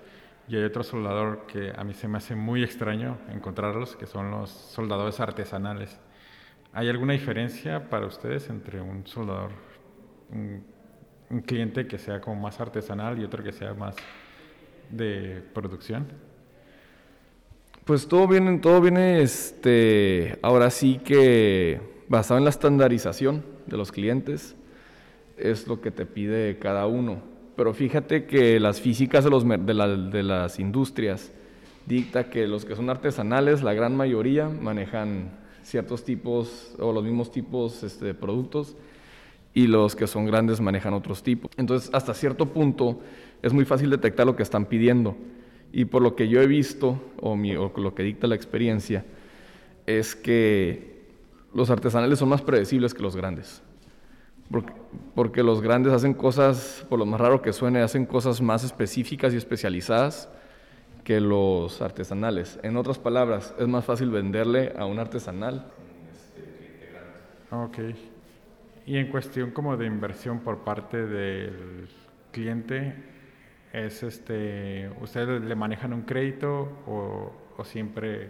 y 0.49 0.55
hay 0.55 0.63
otro 0.63 0.81
soldador 0.83 1.45
que 1.45 1.71
a 1.75 1.83
mí 1.83 1.93
se 1.93 2.07
me 2.07 2.17
hace 2.17 2.35
muy 2.35 2.63
extraño 2.63 3.19
encontrarlos, 3.31 3.95
que 3.95 4.07
son 4.07 4.31
los 4.31 4.49
soldadores 4.49 5.19
artesanales. 5.19 5.99
¿Hay 6.73 6.89
alguna 6.89 7.13
diferencia 7.13 7.87
para 7.87 8.07
ustedes 8.07 8.49
entre 8.49 8.81
un 8.81 9.05
soldador, 9.05 9.51
un, 10.31 10.63
cliente 11.45 11.87
que 11.87 11.99
sea 11.99 12.19
como 12.19 12.41
más 12.41 12.59
artesanal 12.59 13.19
y 13.19 13.23
otro 13.23 13.43
que 13.43 13.51
sea 13.51 13.75
más 13.75 13.95
de 14.89 15.43
producción? 15.53 16.07
Pues 17.85 18.07
todo 18.07 18.27
viene, 18.27 18.57
todo 18.57 18.81
viene, 18.81 19.21
este, 19.21 20.39
ahora 20.41 20.71
sí 20.71 20.99
que 21.05 21.79
basado 22.07 22.39
en 22.39 22.43
la 22.43 22.49
estandarización 22.49 23.45
de 23.67 23.77
los 23.77 23.91
clientes, 23.91 24.55
es 25.37 25.67
lo 25.67 25.79
que 25.79 25.91
te 25.91 26.07
pide 26.07 26.57
cada 26.57 26.87
uno. 26.87 27.21
Pero 27.59 27.73
fíjate 27.73 28.23
que 28.23 28.57
las 28.57 28.79
físicas 28.79 29.25
de, 29.25 30.23
las 30.23 30.59
industrias 30.59 31.33
dicta 31.85 32.29
que 32.29 32.47
los 32.47 32.63
que 32.63 32.73
son 32.73 32.89
artesanales, 32.89 33.63
la 33.63 33.73
gran 33.73 33.97
mayoría, 33.97 34.47
manejan 34.47 35.31
ciertos 35.61 36.05
tipos 36.05 36.73
o 36.79 36.93
los 36.93 37.03
mismos 37.03 37.33
tipos 37.33 37.83
este, 37.83 38.05
de 38.05 38.13
productos 38.13 38.77
y 39.53 39.67
los 39.67 39.97
que 39.97 40.07
son 40.07 40.25
grandes 40.25 40.61
manejan 40.61 40.93
otros 40.93 41.21
tipos. 41.21 41.51
Entonces, 41.57 41.89
hasta 41.91 42.13
cierto 42.13 42.45
punto 42.45 43.01
es 43.41 43.51
muy 43.51 43.65
fácil 43.65 43.89
detectar 43.89 44.25
lo 44.25 44.37
que 44.37 44.43
están 44.43 44.63
pidiendo. 44.63 45.17
Y 45.73 45.83
por 45.83 46.01
lo 46.01 46.15
que 46.15 46.29
yo 46.29 46.41
he 46.41 46.47
visto, 46.47 46.97
o, 47.19 47.33
o 47.33 47.73
lo 47.81 47.93
que 47.93 48.03
dicta 48.03 48.27
la 48.27 48.35
experiencia, 48.35 49.03
es 49.85 50.15
que 50.15 51.01
los 51.53 51.69
artesanales 51.69 52.19
son 52.19 52.29
más 52.29 52.41
predecibles 52.41 52.93
que 52.93 53.03
los 53.03 53.17
grandes. 53.17 53.61
Porque, 54.51 54.73
porque, 55.13 55.43
los 55.43 55.61
grandes 55.61 55.93
hacen 55.93 56.13
cosas, 56.13 56.85
por 56.89 56.97
lo 56.97 57.05
más 57.05 57.21
raro 57.21 57.41
que 57.41 57.53
suene, 57.53 57.81
hacen 57.81 58.05
cosas 58.05 58.41
más 58.41 58.63
específicas 58.63 59.33
y 59.33 59.37
especializadas 59.37 60.29
que 61.03 61.19
los 61.19 61.81
artesanales. 61.81 62.59
En 62.63 62.77
otras 62.77 62.97
palabras, 62.97 63.53
es 63.59 63.67
más 63.67 63.85
fácil 63.85 64.09
venderle 64.09 64.73
a 64.77 64.85
un 64.85 64.99
artesanal. 64.99 65.71
Ok. 67.51 67.79
Y 68.85 68.97
en 68.97 69.07
cuestión 69.07 69.51
como 69.51 69.77
de 69.77 69.85
inversión 69.85 70.39
por 70.39 70.59
parte 70.59 71.05
del 71.05 71.89
cliente, 72.31 72.95
es 73.71 74.01
este, 74.03 74.89
¿ustedes 75.01 75.43
le 75.43 75.55
manejan 75.55 75.93
un 75.93 76.01
crédito 76.01 76.69
o, 76.87 77.31
o 77.57 77.63
siempre 77.63 78.29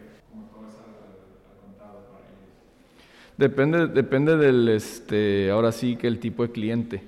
Depende, 3.40 3.88
depende 3.88 4.36
del, 4.36 4.68
este, 4.68 5.50
ahora 5.50 5.72
sí 5.72 5.96
que 5.96 6.08
el 6.08 6.20
tipo 6.20 6.46
de 6.46 6.52
cliente. 6.52 7.02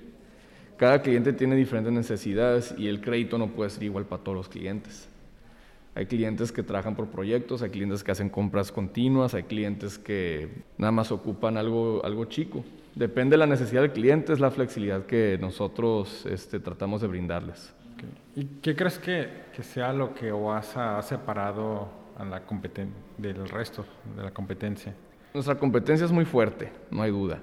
Cada 0.78 1.02
cliente 1.02 1.34
tiene 1.34 1.58
diferentes 1.58 1.92
necesidades 1.92 2.74
y 2.78 2.88
el 2.88 3.02
crédito 3.02 3.38
no 3.38 3.48
puede 3.48 3.70
ser 3.70 3.84
igual 3.84 4.06
para 4.06 4.24
todos 4.24 4.38
los 4.38 4.48
clientes. 4.48 5.10
Hay 5.94 6.06
clientes 6.06 6.54
que 6.54 6.64
trabajan 6.64 6.96
por 6.96 7.08
proyectos, 7.08 7.64
hay 7.64 7.70
clientes 7.70 8.02
que 8.02 8.14
hacen 8.14 8.30
compras 8.30 8.72
continuas, 8.72 9.34
hay 9.34 9.44
clientes 9.44 9.98
que 9.98 10.48
nada 10.78 10.94
más 10.94 11.12
ocupan 11.12 11.58
algo, 11.58 12.00
algo 12.06 12.24
chico. 12.24 12.64
Depende 12.96 13.34
de 13.34 13.40
la 13.40 13.46
necesidad 13.46 13.82
del 13.82 13.92
cliente, 13.92 14.32
es 14.32 14.40
la 14.40 14.52
flexibilidad 14.52 15.06
que 15.06 15.38
nosotros 15.42 16.26
este, 16.28 16.62
tratamos 16.62 17.02
de 17.02 17.08
brindarles. 17.08 17.74
¿Y 18.38 18.46
qué 18.62 18.74
crees 18.74 18.98
que, 19.00 19.28
sea 19.64 19.92
lo 19.92 20.16
que 20.16 20.32
OASA 20.32 20.98
ha 20.98 21.02
separado 21.02 21.90
a 22.18 22.24
la 22.24 22.42
del 23.18 23.50
resto 23.50 23.86
de 24.16 24.24
la 24.24 24.32
competencia? 24.32 24.94
Nuestra 25.34 25.56
competencia 25.56 26.06
es 26.06 26.12
muy 26.12 26.26
fuerte, 26.26 26.72
no 26.90 27.02
hay 27.02 27.12
duda. 27.12 27.40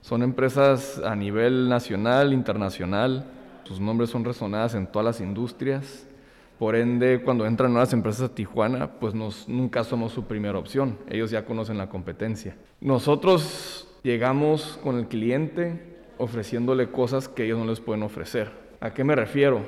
Son 0.00 0.22
empresas 0.22 1.00
a 1.04 1.14
nivel 1.14 1.68
nacional, 1.68 2.32
internacional, 2.32 3.24
sus 3.64 3.78
nombres 3.78 4.10
son 4.10 4.24
resonadas 4.24 4.74
en 4.74 4.86
todas 4.88 5.04
las 5.04 5.20
industrias. 5.20 6.06
Por 6.58 6.74
ende, 6.74 7.22
cuando 7.24 7.46
entran 7.46 7.72
nuevas 7.72 7.92
empresas 7.92 8.30
a 8.30 8.34
Tijuana, 8.34 8.92
pues 9.00 9.14
nunca 9.14 9.84
somos 9.84 10.12
su 10.12 10.24
primera 10.24 10.58
opción. 10.58 10.98
Ellos 11.08 11.30
ya 11.30 11.44
conocen 11.44 11.78
la 11.78 11.88
competencia. 11.88 12.56
Nosotros 12.80 13.88
llegamos 14.02 14.78
con 14.82 14.98
el 14.98 15.06
cliente 15.06 15.92
ofreciéndole 16.18 16.90
cosas 16.90 17.28
que 17.28 17.44
ellos 17.44 17.58
no 17.58 17.66
les 17.66 17.80
pueden 17.80 18.02
ofrecer. 18.02 18.50
¿A 18.80 18.92
qué 18.92 19.04
me 19.04 19.14
refiero? 19.14 19.62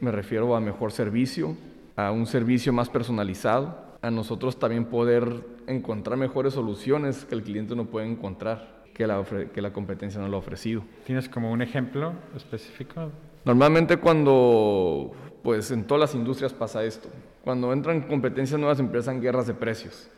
Me 0.00 0.10
refiero 0.10 0.54
a 0.54 0.60
mejor 0.60 0.92
servicio, 0.92 1.56
a 1.96 2.12
un 2.12 2.26
servicio 2.26 2.72
más 2.72 2.88
personalizado, 2.88 3.89
a 4.02 4.10
nosotros 4.10 4.58
también 4.58 4.86
poder 4.86 5.44
encontrar 5.66 6.16
mejores 6.16 6.54
soluciones 6.54 7.24
que 7.24 7.34
el 7.34 7.42
cliente 7.42 7.76
no 7.76 7.86
puede 7.86 8.06
encontrar, 8.06 8.82
que 8.94 9.06
la, 9.06 9.22
que 9.52 9.60
la 9.60 9.72
competencia 9.72 10.20
no 10.20 10.28
lo 10.28 10.36
ha 10.36 10.40
ofrecido. 10.40 10.82
¿Tienes 11.04 11.28
como 11.28 11.50
un 11.50 11.62
ejemplo 11.62 12.12
específico? 12.34 13.10
Normalmente 13.44 13.98
cuando, 13.98 15.12
pues 15.42 15.70
en 15.70 15.84
todas 15.86 16.00
las 16.00 16.14
industrias 16.14 16.52
pasa 16.52 16.84
esto, 16.84 17.08
cuando 17.42 17.72
entran 17.72 18.02
competencias 18.02 18.58
nuevas 18.58 18.80
empiezan 18.80 19.20
guerras 19.20 19.46
de 19.46 19.54
precios. 19.54 20.10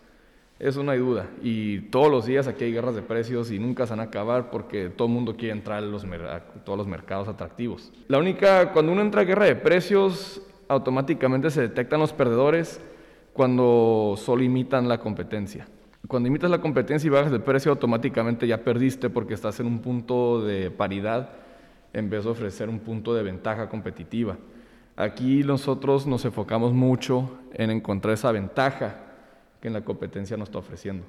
Eso 0.59 0.85
no 0.85 0.93
hay 0.93 1.01
duda. 1.01 1.27
Y 1.43 1.81
todos 1.91 2.09
los 2.09 2.25
días 2.25 2.47
aquí 2.47 2.65
hay 2.65 2.73
guerras 2.73 2.95
de 2.95 3.03
precios 3.03 3.51
y 3.51 3.59
nunca 3.59 3.85
se 3.85 3.91
van 3.91 4.01
a 4.01 4.05
acabar 4.05 4.51
porque 4.51 4.91
todo 4.91 5.09
el 5.09 5.15
mundo 5.15 5.37
quiere 5.37 5.53
entrar 5.53 5.79
a, 5.79 5.81
los, 5.81 6.05
a 6.05 6.41
todos 6.65 6.79
los 6.79 6.87
mercados 6.87 7.27
atractivos. 7.27 7.93
La 8.07 8.19
única, 8.19 8.73
cuando 8.73 8.93
uno 8.93 9.03
entra 9.03 9.23
a 9.23 9.25
guerra 9.25 9.47
de 9.47 9.57
precios, 9.57 10.41
automáticamente 10.69 11.51
se 11.51 11.63
detectan 11.63 11.99
los 11.99 12.13
perdedores 12.13 12.81
cuando 13.33 14.15
solo 14.17 14.43
imitan 14.43 14.89
la 14.89 14.99
competencia. 14.99 15.67
Cuando 16.09 16.29
imitas 16.29 16.51
la 16.51 16.61
competencia 16.61 17.07
y 17.07 17.11
bajas 17.11 17.33
el 17.33 17.43
precio, 17.43 17.71
automáticamente 17.71 18.47
ya 18.47 18.65
perdiste 18.65 19.09
porque 19.09 19.35
estás 19.35 19.61
en 19.61 19.67
un 19.67 19.81
punto 19.81 20.45
de 20.45 20.71
paridad 20.71 21.31
en 21.93 22.11
vez 22.11 22.25
de 22.25 22.31
ofrecer 22.31 22.69
un 22.69 22.81
punto 22.81 23.15
de 23.15 23.23
ventaja 23.23 23.69
competitiva. 23.69 24.37
Aquí 24.97 25.43
nosotros 25.43 26.07
nos 26.07 26.25
enfocamos 26.25 26.73
mucho 26.73 27.39
en 27.55 27.71
encontrar 27.71 28.15
esa 28.15 28.33
ventaja 28.33 28.97
que 29.61 29.69
en 29.69 29.75
la 29.75 29.83
competencia 29.83 30.37
nos 30.37 30.49
está 30.49 30.59
ofreciendo. 30.59 31.05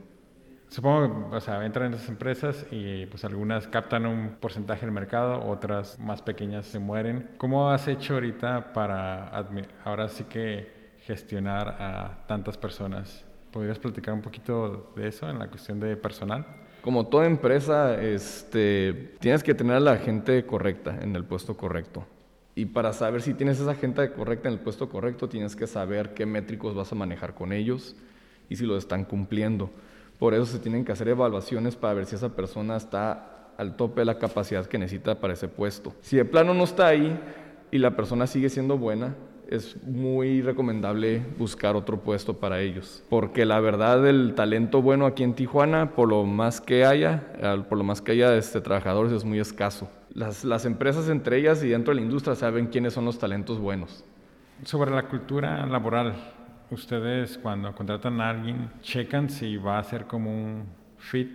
Supongo, 0.70 1.30
o 1.32 1.40
sea, 1.40 1.64
entran 1.66 1.88
en 1.88 1.94
esas 1.96 2.10
empresas 2.10 2.66
y 2.72 3.06
pues 3.06 3.24
algunas 3.26 3.68
captan 3.68 4.06
un 4.06 4.38
porcentaje 4.40 4.86
del 4.86 4.92
mercado, 4.92 5.46
otras 5.48 6.00
más 6.00 6.22
pequeñas 6.22 6.66
se 6.66 6.80
mueren. 6.80 7.30
¿Cómo 7.38 7.70
has 7.70 7.88
hecho 7.88 8.16
ahorita 8.16 8.74
para 8.74 9.32
ahora 9.86 10.08
sí 10.08 10.24
que 10.24 10.73
gestionar 11.06 11.68
a 11.80 12.26
tantas 12.28 12.58
personas. 12.58 13.24
¿Podrías 13.52 13.78
platicar 13.78 14.14
un 14.14 14.22
poquito 14.22 14.92
de 14.96 15.08
eso 15.08 15.30
en 15.30 15.40
la 15.40 15.48
cuestión 15.48 15.80
de 15.80 15.96
personal? 15.96 16.46
Como 16.82 17.08
toda 17.08 17.26
empresa, 17.26 18.02
este, 18.02 19.16
tienes 19.20 19.44
que 19.44 19.54
tener 19.54 19.76
a 19.76 19.80
la 19.80 19.98
gente 19.98 20.46
correcta 20.46 20.98
en 21.02 21.16
el 21.16 21.24
puesto 21.24 21.56
correcto. 21.56 22.06
Y 22.56 22.66
para 22.66 22.94
saber 22.94 23.22
si 23.22 23.34
tienes 23.34 23.60
esa 23.60 23.76
gente 23.76 24.12
correcta 24.12 24.48
en 24.48 24.56
el 24.56 24.60
puesto 24.60 24.90
correcto, 24.90 25.30
tienes 25.30 25.56
que 25.56 25.66
saber 25.66 26.14
qué 26.14 26.26
métricos 26.26 26.76
vas 26.76 26.92
a 26.92 26.96
manejar 26.96 27.34
con 27.34 27.52
ellos 27.52 27.96
y 28.50 28.56
si 28.56 28.66
lo 28.66 28.78
están 28.78 29.06
cumpliendo. 29.06 29.72
Por 30.20 30.34
eso 30.34 30.46
se 30.46 30.60
tienen 30.60 30.86
que 30.86 30.92
hacer 30.92 31.08
evaluaciones 31.08 31.76
para 31.76 31.96
ver 31.96 32.06
si 32.06 32.16
esa 32.16 32.36
persona 32.36 32.76
está 32.76 33.54
al 33.58 33.76
tope 33.76 34.02
de 34.02 34.06
la 34.06 34.20
capacidad 34.20 34.66
que 34.66 34.78
necesita 34.78 35.20
para 35.20 35.34
ese 35.34 35.48
puesto. 35.48 35.94
Si 36.02 36.18
de 36.18 36.26
plano 36.26 36.54
no 36.54 36.64
está 36.64 36.88
ahí 36.88 37.20
y 37.72 37.78
la 37.78 37.96
persona 37.96 38.28
sigue 38.28 38.50
siendo 38.50 38.78
buena, 38.78 39.16
es 39.54 39.82
muy 39.84 40.42
recomendable 40.42 41.22
buscar 41.38 41.76
otro 41.76 42.00
puesto 42.00 42.38
para 42.38 42.60
ellos. 42.60 43.04
Porque 43.08 43.46
la 43.46 43.60
verdad 43.60 44.08
el 44.08 44.34
talento 44.34 44.82
bueno 44.82 45.06
aquí 45.06 45.24
en 45.24 45.36
Tijuana, 45.36 45.92
por 45.92 46.10
lo 46.10 46.26
más 46.26 46.60
que 46.60 46.86
haya, 46.86 47.24
por 47.70 47.78
lo 47.78 47.84
más 47.84 48.02
que 48.02 48.14
haya 48.14 48.36
este, 48.36 48.62
trabajadores, 48.62 49.12
es 49.12 49.24
muy 49.24 49.40
escaso. 49.40 49.90
Las, 50.14 50.44
las 50.44 50.66
empresas 50.66 51.08
entre 51.08 51.38
ellas 51.38 51.64
y 51.64 51.70
dentro 51.70 51.94
de 51.94 52.00
la 52.00 52.06
industria 52.06 52.36
saben 52.36 52.68
quiénes 52.68 52.94
son 52.94 53.06
los 53.06 53.20
talentos 53.20 53.60
buenos. 53.60 54.04
Sobre 54.64 54.90
la 54.90 55.08
cultura 55.08 55.66
laboral, 55.68 56.16
ustedes 56.72 57.38
cuando 57.38 57.76
contratan 57.76 58.22
a 58.22 58.32
alguien, 58.32 58.72
checan 58.82 59.30
si 59.30 59.58
va 59.58 59.78
a 59.78 59.84
ser 59.84 60.06
como 60.06 60.32
un 60.32 60.66
fit 60.98 61.30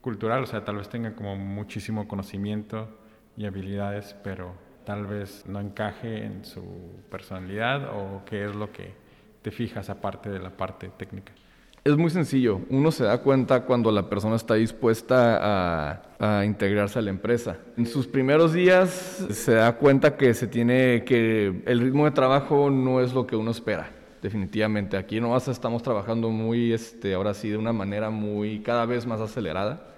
cultural, 0.00 0.44
o 0.44 0.46
sea, 0.46 0.64
tal 0.64 0.76
vez 0.76 0.88
tenga 0.88 1.14
como 1.14 1.34
muchísimo 1.34 2.06
conocimiento 2.06 2.88
y 3.36 3.46
habilidades, 3.46 4.14
pero 4.22 4.54
tal 4.84 5.06
vez 5.06 5.44
no 5.46 5.60
encaje 5.60 6.24
en 6.24 6.44
su 6.44 6.62
personalidad 7.10 7.90
o 7.94 8.22
qué 8.24 8.44
es 8.44 8.54
lo 8.54 8.70
que 8.72 8.92
te 9.42 9.50
fijas 9.50 9.90
aparte 9.90 10.30
de 10.30 10.38
la 10.38 10.50
parte 10.50 10.90
técnica? 10.96 11.32
Es 11.84 11.98
muy 11.98 12.08
sencillo. 12.08 12.62
Uno 12.70 12.90
se 12.90 13.04
da 13.04 13.18
cuenta 13.18 13.66
cuando 13.66 13.92
la 13.92 14.08
persona 14.08 14.36
está 14.36 14.54
dispuesta 14.54 16.00
a, 16.18 16.44
integrarse 16.46 16.98
a 16.98 17.02
la 17.02 17.10
empresa. 17.10 17.58
En 17.76 17.84
sus 17.84 18.06
primeros 18.06 18.54
días 18.54 18.88
se 19.30 19.52
da 19.52 19.76
cuenta 19.76 20.16
que 20.16 20.32
se 20.32 20.46
tiene 20.46 21.04
que 21.04 21.62
el 21.66 21.80
ritmo 21.80 22.06
de 22.06 22.12
trabajo 22.12 22.70
no 22.70 23.02
es 23.02 23.12
lo 23.12 23.26
que 23.26 23.36
uno 23.36 23.50
espera. 23.50 23.90
Definitivamente. 24.22 24.96
Aquí 24.96 25.18
en 25.18 25.24
OASA 25.24 25.50
estamos 25.50 25.82
trabajando 25.82 26.30
muy, 26.30 26.72
este, 26.72 27.12
ahora 27.12 27.34
sí, 27.34 27.50
de 27.50 27.58
una 27.58 27.74
manera 27.74 28.08
muy 28.08 28.60
cada 28.60 28.86
vez 28.86 29.04
más 29.04 29.20
acelerada 29.20 29.93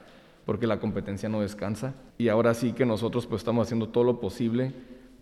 porque 0.47 0.67
la 0.67 0.79
competencia 0.79 1.29
no 1.29 1.43
descansa. 1.43 1.95
Y 2.17 2.29
ahora 2.29 2.55
sí 2.55 2.73
que 2.73 2.87
nosotros 2.87 3.27
pues 3.27 3.41
estamos 3.41 3.67
haciendo 3.67 3.89
todo 3.89 4.05
lo 4.05 4.21
posible 4.21 4.73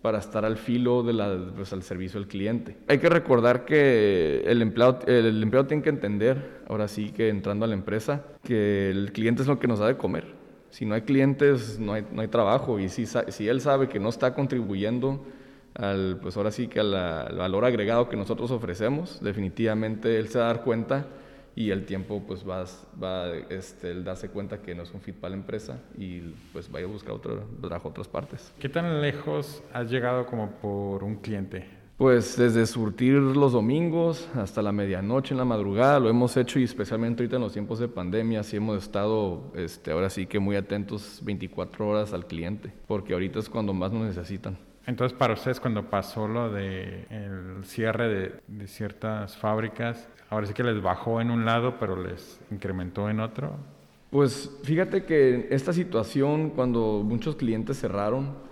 para 0.01 0.19
estar 0.19 0.45
al 0.45 0.57
filo 0.57 1.01
del 1.01 1.51
pues, 1.55 1.69
servicio 1.83 2.19
del 2.19 2.29
cliente. 2.29 2.77
Hay 2.87 2.99
que 2.99 3.09
recordar 3.09 3.65
que 3.65 4.43
el 4.45 4.61
empleado, 4.61 4.99
el 5.07 5.41
empleado 5.41 5.65
tiene 5.65 5.81
que 5.81 5.89
entender, 5.89 6.61
ahora 6.69 6.87
sí 6.87 7.09
que 7.09 7.29
entrando 7.29 7.65
a 7.65 7.67
la 7.67 7.73
empresa, 7.73 8.23
que 8.43 8.91
el 8.91 9.11
cliente 9.11 9.41
es 9.41 9.47
lo 9.47 9.57
que 9.57 9.67
nos 9.67 9.79
da 9.79 9.87
de 9.87 9.97
comer. 9.97 10.25
Si 10.69 10.85
no 10.85 10.93
hay 10.93 11.01
clientes, 11.01 11.79
no 11.79 11.93
hay, 11.93 12.05
no 12.11 12.21
hay 12.21 12.27
trabajo. 12.27 12.79
Y 12.79 12.87
si, 12.89 13.07
si 13.07 13.47
él 13.47 13.61
sabe 13.61 13.89
que 13.89 13.99
no 13.99 14.09
está 14.09 14.35
contribuyendo 14.35 15.25
al, 15.73 16.19
pues 16.21 16.37
ahora 16.37 16.51
sí 16.51 16.67
que 16.67 16.81
al 16.81 16.91
valor 16.91 17.65
agregado 17.65 18.07
que 18.07 18.15
nosotros 18.15 18.51
ofrecemos, 18.51 19.19
definitivamente 19.23 20.19
él 20.19 20.27
se 20.27 20.37
va 20.37 20.45
a 20.45 20.47
dar 20.53 20.63
cuenta 20.63 21.07
y 21.55 21.71
el 21.71 21.85
tiempo 21.85 22.21
pues 22.27 22.47
va, 22.47 22.65
va 23.01 23.33
este, 23.49 23.91
el 23.91 24.03
darse 24.03 24.29
cuenta 24.29 24.61
que 24.61 24.75
no 24.75 24.83
es 24.83 24.93
un 24.93 25.01
fit 25.01 25.15
para 25.15 25.31
la 25.31 25.37
empresa 25.37 25.79
y 25.97 26.19
pues 26.51 26.69
vaya 26.69 26.85
a 26.85 26.89
buscar 26.89 27.13
otro 27.13 27.45
trabajo 27.61 27.89
otras 27.89 28.07
partes. 28.07 28.53
¿Qué 28.59 28.69
tan 28.69 29.01
lejos 29.01 29.63
has 29.73 29.89
llegado 29.89 30.25
como 30.25 30.51
por 30.51 31.03
un 31.03 31.15
cliente? 31.15 31.65
Pues 31.97 32.35
desde 32.35 32.65
surtir 32.65 33.13
los 33.13 33.53
domingos 33.53 34.27
hasta 34.35 34.61
la 34.61 34.73
medianoche 34.73 35.33
en 35.33 35.37
la 35.37 35.45
madrugada 35.45 35.97
lo 36.01 36.09
hemos 36.09 36.35
hecho 36.35 36.59
y 36.59 36.63
especialmente 36.65 37.23
ahorita 37.23 37.37
en 37.37 37.41
los 37.43 37.53
tiempos 37.53 37.79
de 37.79 37.87
pandemia 37.87 38.43
sí 38.43 38.57
hemos 38.57 38.83
estado 38.83 39.53
este, 39.55 39.91
ahora 39.91 40.09
sí 40.09 40.25
que 40.25 40.39
muy 40.39 40.57
atentos 40.57 41.21
24 41.23 41.87
horas 41.87 42.11
al 42.11 42.27
cliente 42.27 42.73
porque 42.85 43.13
ahorita 43.13 43.39
es 43.39 43.47
cuando 43.47 43.73
más 43.73 43.93
nos 43.93 44.03
necesitan. 44.07 44.57
Entonces 44.85 45.17
para 45.17 45.35
ustedes 45.35 45.61
cuando 45.61 45.89
pasó 45.89 46.27
lo 46.27 46.51
de 46.51 47.05
el 47.09 47.63
cierre 47.63 48.09
de, 48.09 48.33
de 48.45 48.67
ciertas 48.67 49.37
fábricas, 49.37 50.09
ahora 50.35 50.47
sí 50.47 50.53
que 50.53 50.63
les 50.63 50.81
bajó 50.81 51.21
en 51.21 51.31
un 51.31 51.45
lado 51.45 51.75
pero 51.79 51.95
les 51.95 52.39
incrementó 52.51 53.09
en 53.09 53.19
otro. 53.19 53.55
Pues 54.09 54.51
fíjate 54.63 55.03
que 55.05 55.47
esta 55.49 55.73
situación 55.73 56.51
cuando 56.51 57.01
muchos 57.03 57.35
clientes 57.35 57.79
cerraron 57.79 58.45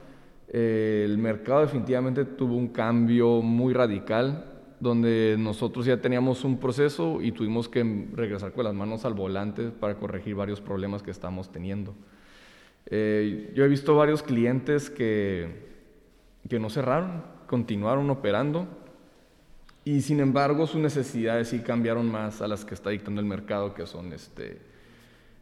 eh, 0.55 1.01
el 1.03 1.17
mercado 1.17 1.61
definitivamente 1.61 2.25
tuvo 2.25 2.55
un 2.55 2.67
cambio 2.67 3.41
muy 3.41 3.73
radical, 3.73 4.45
donde 4.79 5.35
nosotros 5.39 5.85
ya 5.85 5.99
teníamos 5.99 6.43
un 6.43 6.59
proceso 6.59 7.21
y 7.21 7.31
tuvimos 7.31 7.67
que 7.67 8.07
regresar 8.13 8.51
con 8.51 8.65
las 8.65 8.75
manos 8.75 9.03
al 9.03 9.15
volante 9.15 9.69
para 9.69 9.95
corregir 9.95 10.35
varios 10.35 10.61
problemas 10.61 11.01
que 11.01 11.09
estamos 11.09 11.51
teniendo. 11.51 11.95
Eh, 12.85 13.51
yo 13.55 13.65
he 13.65 13.67
visto 13.67 13.95
varios 13.95 14.21
clientes 14.21 14.91
que, 14.91 15.71
que 16.47 16.59
no 16.59 16.69
cerraron, 16.69 17.23
continuaron 17.47 18.09
operando 18.11 18.67
y 19.85 20.01
sin 20.01 20.19
embargo 20.19 20.65
sus 20.67 20.81
necesidades 20.81 21.49
sí 21.49 21.59
cambiaron 21.59 22.09
más 22.09 22.41
a 22.41 22.47
las 22.47 22.63
que 22.63 22.73
está 22.73 22.89
dictando 22.89 23.21
el 23.21 23.27
mercado, 23.27 23.73
que 23.73 23.85
son 23.85 24.13
este, 24.13 24.59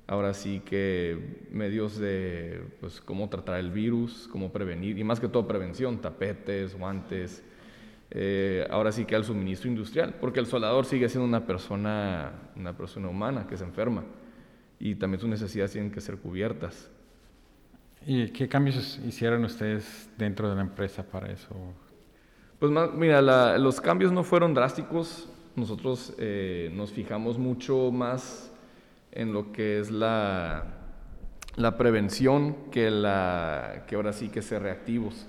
ahora 0.08 0.34
sí 0.34 0.62
que 0.66 1.48
medios 1.52 1.98
de 1.98 2.62
pues, 2.80 3.02
cómo 3.02 3.30
tratar 3.30 3.60
el 3.60 3.72
virus, 3.72 4.28
cómo 4.32 4.52
prevenir, 4.52 4.98
y 4.98 5.04
más 5.04 5.20
que 5.20 5.28
todo 5.28 5.48
prevención, 5.48 6.02
tapetes, 6.02 6.78
guantes, 6.78 7.44
eh, 8.10 8.68
ahora 8.70 8.92
sí 8.92 9.06
que 9.06 9.16
al 9.16 9.24
suministro 9.24 9.70
industrial, 9.70 10.16
porque 10.20 10.40
el 10.40 10.46
soldador 10.46 10.86
sigue 10.86 11.08
siendo 11.08 11.26
una 11.26 11.46
persona, 11.46 12.52
una 12.56 12.76
persona 12.76 13.08
humana 13.08 13.48
que 13.48 13.56
se 13.56 13.64
enferma 13.64 14.04
y 14.80 14.96
también 14.96 15.22
sus 15.22 15.30
necesidades 15.30 15.72
tienen 15.72 15.92
que 15.92 16.02
ser 16.02 16.18
cubiertas. 16.18 16.90
¿Y 18.06 18.30
qué 18.30 18.50
cambios 18.50 19.00
hicieron 19.06 19.46
ustedes 19.46 20.10
dentro 20.18 20.50
de 20.50 20.56
la 20.56 20.62
empresa 20.62 21.04
para 21.04 21.32
eso? 21.32 21.56
Pues 22.62 22.72
mira, 22.94 23.24
los 23.58 23.82
cambios 23.82 24.12
no 24.12 24.24
fueron 24.24 24.54
drásticos. 24.54 25.28
Nosotros 25.56 26.14
eh, 26.20 26.70
nos 26.76 26.92
fijamos 26.92 27.40
mucho 27.40 27.90
más 27.92 28.52
en 29.12 29.34
lo 29.34 29.52
que 29.52 29.80
es 29.80 29.90
la, 29.90 30.66
la 31.56 31.76
prevención 31.76 32.56
que, 32.70 32.92
la, 32.92 33.86
que 33.88 33.96
ahora 33.96 34.14
sí 34.14 34.30
que 34.30 34.44
ser 34.44 34.62
reactivos. 34.62 35.26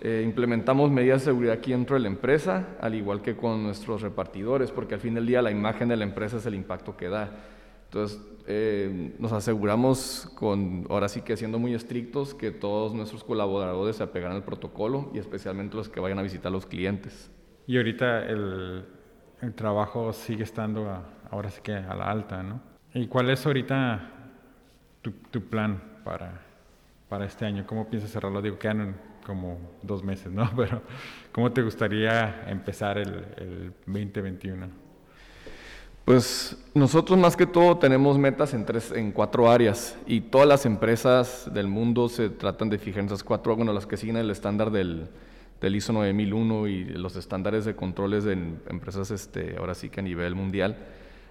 Eh, 0.00 0.22
implementamos 0.24 0.90
medidas 0.90 1.20
de 1.20 1.26
seguridad 1.26 1.54
aquí 1.54 1.70
dentro 1.70 1.94
de 1.94 2.00
la 2.00 2.08
empresa, 2.08 2.70
al 2.80 2.96
igual 2.96 3.22
que 3.22 3.36
con 3.36 3.62
nuestros 3.62 4.02
repartidores, 4.02 4.72
porque 4.72 4.94
al 4.94 5.00
fin 5.00 5.14
del 5.14 5.28
día 5.28 5.42
la 5.42 5.52
imagen 5.52 5.90
de 5.90 5.96
la 5.96 6.02
empresa 6.02 6.38
es 6.38 6.46
el 6.46 6.56
impacto 6.56 6.96
que 6.96 7.08
da. 7.08 7.30
Entonces, 7.92 8.18
eh, 8.46 9.14
nos 9.18 9.32
aseguramos, 9.32 10.26
con, 10.34 10.86
ahora 10.88 11.10
sí 11.10 11.20
que 11.20 11.36
siendo 11.36 11.58
muy 11.58 11.74
estrictos, 11.74 12.32
que 12.32 12.50
todos 12.50 12.94
nuestros 12.94 13.22
colaboradores 13.22 13.96
se 13.96 14.02
apegaran 14.02 14.38
al 14.38 14.44
protocolo 14.44 15.10
y 15.12 15.18
especialmente 15.18 15.76
los 15.76 15.90
que 15.90 16.00
vayan 16.00 16.18
a 16.18 16.22
visitar 16.22 16.46
a 16.46 16.52
los 16.52 16.64
clientes. 16.64 17.30
Y 17.66 17.76
ahorita 17.76 18.24
el, 18.24 18.86
el 19.42 19.54
trabajo 19.54 20.14
sigue 20.14 20.42
estando 20.42 20.88
ahora 21.30 21.50
sí 21.50 21.60
que 21.62 21.74
a 21.74 21.94
la 21.94 22.10
alta, 22.10 22.42
¿no? 22.42 22.62
¿Y 22.94 23.08
cuál 23.08 23.28
es 23.28 23.44
ahorita 23.44 24.08
tu, 25.02 25.10
tu 25.30 25.42
plan 25.42 26.00
para, 26.02 26.40
para, 27.10 27.26
este 27.26 27.44
año? 27.44 27.66
¿Cómo 27.66 27.90
piensas 27.90 28.10
cerrarlo? 28.10 28.40
Digo, 28.40 28.58
quedan 28.58 28.96
como 29.26 29.58
dos 29.82 30.02
meses, 30.02 30.32
¿no? 30.32 30.50
Pero 30.56 30.80
¿cómo 31.30 31.52
te 31.52 31.60
gustaría 31.60 32.44
empezar 32.48 32.96
el, 32.96 33.22
el 33.36 33.74
2021? 33.84 34.81
Pues 36.04 36.56
nosotros 36.74 37.16
más 37.18 37.36
que 37.36 37.46
todo 37.46 37.78
tenemos 37.78 38.18
metas 38.18 38.54
en, 38.54 38.66
tres, 38.66 38.90
en 38.90 39.12
cuatro 39.12 39.48
áreas 39.48 39.96
y 40.06 40.20
todas 40.20 40.48
las 40.48 40.66
empresas 40.66 41.48
del 41.52 41.68
mundo 41.68 42.08
se 42.08 42.28
tratan 42.28 42.70
de 42.70 42.78
fijar 42.78 43.00
en 43.00 43.06
esas 43.06 43.22
cuatro, 43.22 43.54
bueno, 43.54 43.72
las 43.72 43.86
que 43.86 43.96
siguen 43.96 44.16
el 44.16 44.30
estándar 44.30 44.72
del, 44.72 45.08
del 45.60 45.76
ISO 45.76 45.92
9001 45.92 46.66
y 46.66 46.84
los 46.86 47.14
estándares 47.14 47.64
de 47.64 47.76
controles 47.76 48.24
de 48.24 48.32
empresas, 48.32 49.12
este, 49.12 49.56
ahora 49.58 49.74
sí 49.74 49.90
que 49.90 50.00
a 50.00 50.02
nivel 50.02 50.34
mundial 50.34 50.76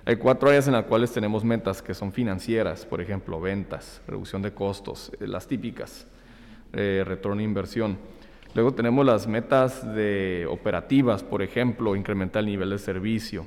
hay 0.05 0.15
cuatro 0.15 0.49
áreas 0.49 0.67
en 0.67 0.73
las 0.73 0.85
cuales 0.85 1.11
tenemos 1.11 1.43
metas 1.43 1.81
que 1.81 1.93
son 1.93 2.11
financieras, 2.11 2.85
por 2.85 3.01
ejemplo, 3.01 3.39
ventas, 3.39 4.01
reducción 4.07 4.41
de 4.41 4.51
costos, 4.51 5.11
eh, 5.19 5.27
las 5.27 5.47
típicas, 5.47 6.07
eh, 6.73 7.03
retorno 7.05 7.37
de 7.37 7.43
inversión. 7.43 7.97
Luego 8.55 8.73
tenemos 8.73 9.05
las 9.05 9.27
metas 9.27 9.93
de 9.93 10.47
operativas, 10.49 11.23
por 11.23 11.41
ejemplo, 11.41 11.95
incrementar 11.95 12.39
el 12.39 12.47
nivel 12.47 12.71
de 12.71 12.79
servicio, 12.79 13.45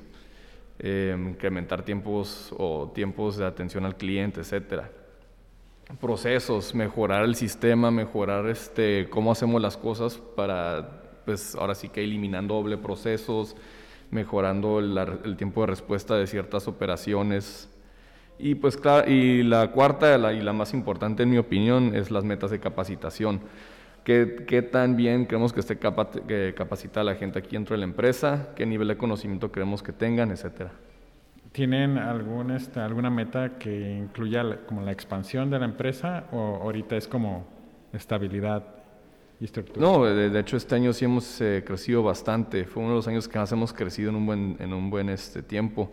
em, 0.79 1.31
incrementar 1.31 1.85
tiempos 1.85 2.55
o 2.59 2.91
tiempos 2.95 3.37
de 3.37 3.47
atención 3.47 3.85
al 3.85 3.97
cliente, 3.97 4.41
etcétera. 4.41 4.91
Procesos, 6.01 6.75
mejorar 6.75 7.25
el 7.25 7.35
sistema, 7.35 7.91
mejorar 7.91 8.47
este, 8.49 9.09
cómo 9.11 9.33
hacemos 9.33 9.61
las 9.61 9.77
cosas 9.77 10.17
para, 10.17 11.03
pues 11.25 11.55
ahora 11.55 11.75
sí 11.75 11.89
que 11.89 12.03
eliminando 12.03 12.55
doble 12.55 12.79
procesos, 12.79 13.55
mejorando 14.11 14.79
el, 14.79 15.37
tiempo 15.37 15.61
de 15.61 15.67
respuesta 15.69 16.17
de 16.17 16.27
ciertas 16.27 16.69
operaciones. 16.69 17.69
Y 18.39 18.57
pues 18.57 18.79
y 19.07 19.43
la 19.43 19.71
cuarta 19.71 20.33
y 20.33 20.41
la 20.41 20.53
más 20.53 20.75
importante 20.75 21.23
en 21.23 21.31
mi 21.31 21.39
opinión 21.39 21.95
es 21.95 22.11
las 22.11 22.25
metas 22.25 22.51
de 22.51 22.61
capacitación. 22.61 23.41
¿Qué, 24.05 24.45
qué 24.47 24.63
tan 24.63 24.97
bien 24.97 25.25
creemos 25.25 25.53
que 25.53 25.61
esté 25.61 25.79
capacitada 25.79 27.05
la 27.05 27.15
gente 27.15 27.39
aquí 27.39 27.57
dentro 27.57 27.75
de 27.75 27.79
la 27.79 27.85
empresa? 27.85 28.51
¿Qué 28.55 28.67
nivel 28.67 28.89
de 28.89 28.97
conocimiento 28.97 29.51
queremos 29.51 29.83
que 29.83 29.93
tengan, 29.93 30.31
etcétera? 30.31 30.71
¿Tienen 31.53 31.99
algún, 31.99 32.51
este, 32.51 32.81
alguna 32.81 33.11
meta 33.11 33.59
que 33.59 33.97
incluya 33.97 34.67
como 34.67 34.83
la 34.83 34.93
expansión 34.93 35.51
de 35.51 35.59
la 35.59 35.65
empresa 35.65 36.25
o 36.33 36.61
ahorita 36.63 36.97
es 36.97 37.09
como 37.09 37.47
estabilidad 37.93 38.75
no, 39.77 40.05
de, 40.05 40.39
hecho 40.39 40.57
este 40.57 40.75
año 40.75 40.93
sí 40.93 41.05
hemos 41.05 41.41
eh, 41.41 41.63
crecido 41.67 42.03
bastante. 42.03 42.65
Fue 42.65 42.83
uno 42.83 42.93
de 42.93 42.97
los 42.97 43.09
años 43.09 43.29
que 43.29 43.39
más 43.39 43.51
hemos 43.53 43.73
crecido 43.73 44.11
en 44.11 44.17
un 44.17 44.27
buen, 44.27 44.57
en 44.59 44.73
un 44.73 44.91
buen 44.91 45.09
este, 45.09 45.43
tiempo. 45.43 45.91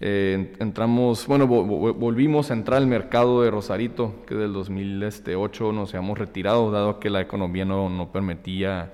Eh, 0.00 0.54
entramos, 0.58 1.26
bueno, 1.26 1.46
volvimos 1.46 2.50
a 2.50 2.54
entrar 2.54 2.78
al 2.78 2.86
mercado 2.86 3.42
de 3.42 3.50
Rosarito, 3.50 4.24
que 4.26 4.34
del 4.34 4.52
2008 4.52 5.72
nos 5.72 5.90
habíamos 5.90 6.18
retirado, 6.18 6.70
dado 6.70 7.00
que 7.00 7.10
la 7.10 7.20
economía 7.20 7.64
no, 7.64 7.88
no 7.88 8.10
permitía 8.10 8.92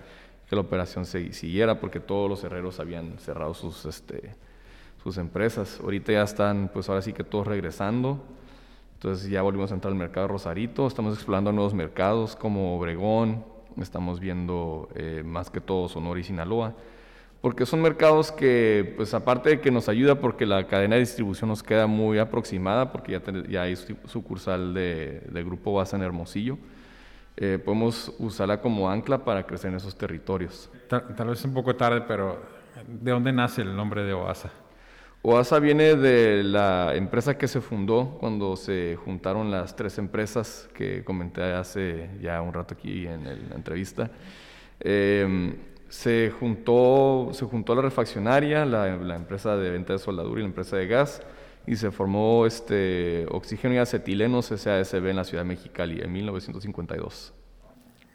que 0.49 0.57
la 0.57 0.63
operación 0.63 1.07
se 1.07 1.33
siguiera, 1.33 1.81
porque 1.81 2.01
todos 2.01 2.29
los 2.29 2.45
herreros 2.45 2.81
habían 2.81 3.19
cerrado 3.19 3.55
sus, 3.55 3.87
este, 3.87 4.35
sus 5.03 5.17
empresas. 5.17 5.81
Ahorita 5.81 6.13
ya 6.13 6.23
están, 6.23 6.71
pues 6.73 6.89
ahora 6.89 7.03
sí 7.03 7.13
que 7.13 7.25
todos 7.25 7.47
regresando. 7.47 8.21
Entonces 8.95 9.31
ya 9.31 9.41
volvimos 9.41 9.71
a 9.71 9.75
entrar 9.75 9.93
al 9.93 9.99
mercado 9.99 10.27
de 10.27 10.33
Rosarito, 10.33 10.87
estamos 10.87 11.15
explorando 11.15 11.53
nuevos 11.53 11.73
mercados 11.73 12.37
como 12.37 12.77
Obregón, 12.77 13.45
estamos 13.81 14.21
viendo 14.21 14.91
eh, 14.95 15.23
más 15.25 15.49
que 15.49 15.63
todo 15.63 15.89
Sonora 15.89 16.21
y 16.21 16.25
Sinaloa, 16.25 16.75
porque 17.41 17.65
son 17.65 17.81
mercados 17.81 18.33
que, 18.33 18.93
pues 18.97 19.15
aparte 19.15 19.51
de 19.51 19.61
que 19.61 19.71
nos 19.71 19.89
ayuda 19.89 20.17
porque 20.17 20.45
la 20.45 20.67
cadena 20.67 20.97
de 20.97 21.01
distribución 21.01 21.49
nos 21.49 21.63
queda 21.63 21.87
muy 21.87 22.19
aproximada, 22.19 22.93
porque 22.93 23.13
ya, 23.13 23.23
ya 23.49 23.63
hay 23.63 23.77
sucursal 23.77 24.75
de, 24.75 25.23
de 25.31 25.45
Grupo 25.45 25.73
Basa 25.73 25.97
en 25.97 26.03
Hermosillo, 26.03 26.59
eh, 27.37 27.59
podemos 27.65 28.15
usarla 28.19 28.61
como 28.61 28.91
ancla 28.91 29.25
para 29.25 29.47
crecer 29.47 29.71
en 29.71 29.77
esos 29.77 29.97
territorios. 29.97 30.71
Tal, 30.89 31.15
tal, 31.15 31.29
vez 31.29 31.43
un 31.45 31.55
poco 31.55 31.75
tarde, 31.75 32.03
pero 32.07 32.43
¿de 32.87 33.11
dónde 33.11 33.33
nace 33.33 33.63
el 33.63 33.75
nombre 33.75 34.03
de 34.05 34.13
OASA? 34.13 34.51
OASA 35.23 35.59
viene 35.59 35.97
de 35.97 36.43
la 36.43 36.95
empresa 36.95 37.39
que 37.39 37.49
se 37.49 37.61
fundó 37.63 38.19
cuando 38.21 38.57
se 38.57 38.97
juntaron 39.05 39.51
las 39.51 39.77
tres 39.77 39.97
empresas 39.99 40.69
que 40.75 41.05
comenté 41.05 41.43
hace 41.43 42.11
ya 42.21 42.43
un 42.43 42.53
rato 42.53 42.75
aquí 42.75 43.07
en, 43.07 43.25
la 43.25 43.55
entrevista. 43.55 44.11
Em, 44.79 45.57
se, 45.91 46.31
juntó, 46.31 47.29
se 47.33 47.45
juntó 47.45 47.75
la 47.75 47.83
refaccionaria, 47.83 48.65
la, 48.65 48.97
la, 48.97 49.17
empresa 49.17 49.57
de 49.57 49.71
venta 49.71 49.93
de 49.93 49.99
soldadura 49.99 50.41
y 50.41 50.45
la 50.45 50.49
empresa 50.49 50.77
de 50.77 50.87
gas, 50.87 51.21
y 51.67 51.77
se 51.77 51.91
formó 51.91 52.47
este, 52.47 53.27
Oxígeno 53.31 53.75
y 53.75 53.79
Acetilenos 53.79 54.47
SASB 54.47 55.09
en 55.09 55.17
la 55.17 55.25
ciudad 55.25 55.43
de 55.43 55.49
Mexicali 55.49 56.01
en 56.01 56.11
1952. 56.13 57.35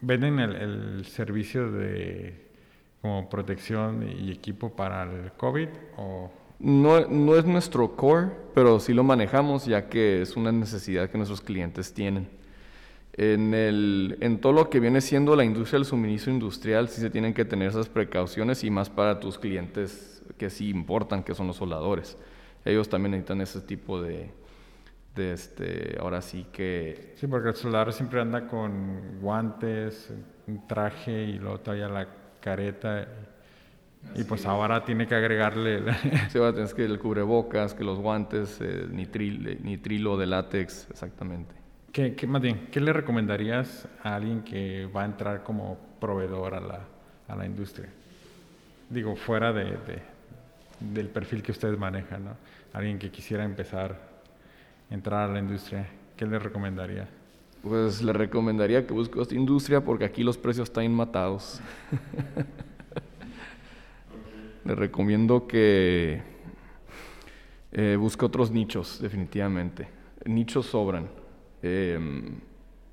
¿Venden 0.01 0.39
el, 0.39 0.55
el 0.55 1.05
servicio 1.05 1.71
de 1.71 2.45
como 3.01 3.29
protección 3.29 4.09
y 4.09 4.31
equipo 4.31 4.75
para 4.75 5.03
el 5.03 5.31
COVID 5.33 5.67
o 5.97 6.31
no, 6.57 7.01
no, 7.07 7.35
es 7.35 7.45
nuestro 7.45 7.95
core, 7.95 8.29
pero 8.53 8.79
sí 8.79 8.93
lo 8.93 9.03
manejamos 9.03 9.65
ya 9.65 9.89
que 9.89 10.21
es 10.21 10.35
una 10.35 10.51
necesidad 10.51 11.09
que 11.09 11.17
nuestros 11.17 11.41
clientes 11.41 11.93
tienen. 11.93 12.29
En, 13.17 13.53
el, 13.53 14.17
en 14.19 14.39
todo 14.39 14.51
lo 14.51 14.69
que 14.69 14.81
viene 14.81 14.99
siendo 14.99 15.35
la 15.37 15.45
industria 15.45 15.79
del 15.79 15.85
suministro 15.85 16.33
industrial, 16.33 16.89
sí 16.89 16.99
se 16.99 17.09
tienen 17.09 17.33
que 17.33 17.45
tener 17.45 17.69
esas 17.69 17.87
precauciones 17.87 18.63
y 18.65 18.69
más 18.69 18.89
para 18.89 19.21
tus 19.21 19.39
clientes 19.39 20.21
que 20.37 20.49
sí 20.49 20.69
importan, 20.69 21.23
que 21.23 21.33
son 21.33 21.47
los 21.47 21.55
soldadores. 21.55 22.17
Ellos 22.65 22.89
también 22.89 23.11
necesitan 23.11 23.39
ese 23.39 23.61
tipo 23.61 24.01
de, 24.01 24.31
de 25.15 25.31
este, 25.31 25.97
ahora 25.99 26.21
sí 26.21 26.47
que... 26.51 27.13
Sí, 27.15 27.27
porque 27.27 27.49
el 27.49 27.55
soldador 27.55 27.93
siempre 27.93 28.19
anda 28.19 28.47
con 28.47 29.19
guantes, 29.21 30.13
un 30.47 30.67
traje 30.67 31.23
y 31.23 31.39
luego 31.39 31.59
todavía 31.61 31.87
la 31.87 32.07
careta 32.41 33.07
y 34.13 34.23
pues 34.23 34.45
ahora 34.45 34.83
tiene 34.83 35.07
que 35.07 35.15
agregarle... 35.15 35.81
sí, 36.29 36.37
va 36.37 36.49
a 36.49 36.53
tener 36.53 36.71
que 36.73 36.83
el 36.83 36.99
cubrebocas, 36.99 37.73
que 37.73 37.83
los 37.83 37.99
guantes, 37.99 38.59
el 38.61 38.95
nitril, 38.95 39.59
nitrilo 39.63 40.17
de 40.17 40.27
látex, 40.27 40.87
exactamente. 40.91 41.64
¿Qué, 41.95 42.13
qué, 42.13 42.27
más 42.27 42.41
bien, 42.41 42.67
¿qué 42.73 42.81
le 42.81 42.91
recomendarías 42.91 43.87
a 44.03 44.15
alguien 44.15 44.41
que 44.41 44.85
va 44.85 45.03
a 45.03 45.05
entrar 45.05 45.43
como 45.43 45.77
proveedor 46.01 46.53
a 46.53 46.59
la, 46.59 46.81
a 47.25 47.35
la 47.37 47.45
industria? 47.45 47.87
Digo, 48.89 49.15
fuera 49.15 49.53
de, 49.53 49.63
de, 49.63 50.01
del 50.81 51.07
perfil 51.07 51.41
que 51.41 51.53
ustedes 51.53 51.79
manejan, 51.79 52.25
¿no? 52.25 52.31
Alguien 52.73 52.99
que 52.99 53.11
quisiera 53.11 53.45
empezar, 53.45 53.97
entrar 54.91 55.29
a 55.29 55.31
la 55.31 55.39
industria, 55.39 55.87
¿qué 56.17 56.25
le 56.25 56.37
recomendaría? 56.37 57.07
Pues 57.63 58.01
le 58.01 58.11
recomendaría 58.11 58.85
que 58.85 58.91
busque 58.91 59.21
esta 59.21 59.35
industria 59.35 59.79
porque 59.79 60.03
aquí 60.03 60.21
los 60.21 60.37
precios 60.37 60.67
están 60.67 60.93
matados. 60.93 61.61
le 64.65 64.75
recomiendo 64.75 65.47
que 65.47 66.21
eh, 67.71 67.95
busque 67.97 68.25
otros 68.25 68.51
nichos, 68.51 68.99
definitivamente. 69.01 69.87
Nichos 70.25 70.65
sobran. 70.65 71.23
Em, 71.67 72.41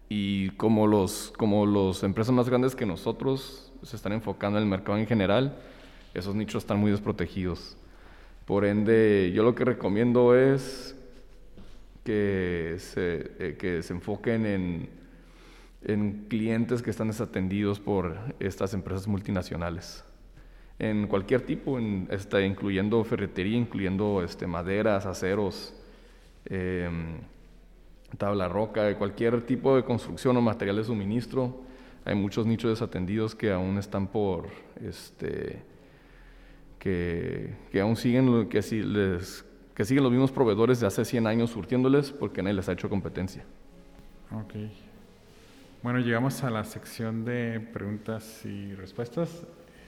y 0.09 0.49
como 0.51 0.87
los 0.87 1.31
como 1.37 1.67
las 1.67 2.03
empresas 2.03 2.35
más 2.35 2.49
grandes 2.49 2.75
que 2.75 2.87
nosotros 2.87 3.71
se 3.83 3.97
están 3.97 4.15
enfocando 4.15 4.59
en 4.59 4.65
el 4.65 4.71
mercado 4.71 4.97
en 4.97 5.07
general, 5.07 5.59
esos 6.15 6.35
nichos 6.35 6.63
están 6.63 6.79
muy 6.79 6.91
desprotegidos. 6.91 7.77
Por 8.47 8.65
ende, 8.65 9.31
yo 9.35 9.43
lo 9.43 9.55
que 9.55 9.67
recomiendo 9.67 10.35
es 10.35 10.97
que 12.03 12.77
se, 12.79 13.33
eh, 13.39 13.57
que 13.59 13.83
se 13.83 13.93
enfoquen 13.93 14.47
en, 14.47 14.89
en 15.85 16.27
clientes 16.29 16.81
que 16.81 16.91
están 16.91 17.09
desatendidos 17.09 17.79
por 17.79 18.17
estas 18.41 18.73
empresas 18.73 19.07
multinacionales 19.07 20.03
en 20.79 21.07
cualquier 21.09 21.43
tipo, 21.43 21.79
en, 21.79 22.09
este, 22.11 22.45
incluyendo 22.47 23.05
ferretería, 23.05 23.59
incluyendo 23.59 24.23
este, 24.25 24.47
maderas, 24.47 25.05
aceros, 25.07 25.75
em, 26.47 27.19
tabla 28.19 28.49
roca, 28.49 28.97
cualquier 28.97 29.43
tipo 29.43 29.77
de 29.77 29.85
construcción 29.85 30.37
o 30.37 30.41
material 30.41 30.77
de 30.77 30.85
suministro. 30.85 31.61
Hay 32.05 32.15
muchos 32.15 32.47
nichos 32.47 32.71
desatendidos 32.71 33.35
que 33.35 33.53
aún 33.53 33.79
están 33.79 34.09
por, 34.09 34.49
este, 34.81 35.63
que, 36.79 37.55
que 37.71 37.81
aún 37.81 37.97
siguen, 37.97 38.49
que, 38.49 38.63
si 38.63 38.83
les, 38.83 39.45
que 39.75 39.85
siguen 39.85 40.03
los 40.03 40.13
mismos 40.13 40.33
proveedores 40.33 40.81
de 40.81 40.87
hace 40.87 41.05
100 41.05 41.27
años 41.27 41.51
surtiéndoles 41.51 42.11
porque 42.11 42.43
nadie 42.43 42.55
les 42.55 42.69
ha 42.69 42.73
hecho 42.73 42.89
competencia. 42.89 43.45
Ok. 44.33 44.55
Bueno, 45.83 45.99
llegamos 45.99 46.43
a 46.45 46.51
la 46.51 46.65
sección 46.65 47.25
de 47.25 47.61
preguntas 47.73 48.45
y 48.45 48.75
respuestas. 48.75 49.47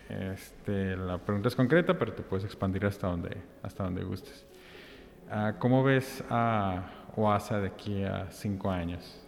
Este, 0.08 0.96
la 0.96 1.18
pregunta 1.18 1.48
es 1.48 1.56
concreta, 1.56 1.98
pero 1.98 2.12
te 2.12 2.22
puedes 2.22 2.44
expandir 2.44 2.84
hasta 2.84 3.06
donde, 3.06 3.36
hasta 3.62 3.84
donde 3.84 4.04
gustes. 4.04 4.44
Uh, 5.30 5.58
¿Cómo 5.58 5.82
ves 5.82 6.22
a 6.28 7.03
OASA 7.16 7.60
de 7.60 7.68
aquí 7.68 8.02
a 8.04 8.28
cinco 8.30 8.70
años? 8.70 9.20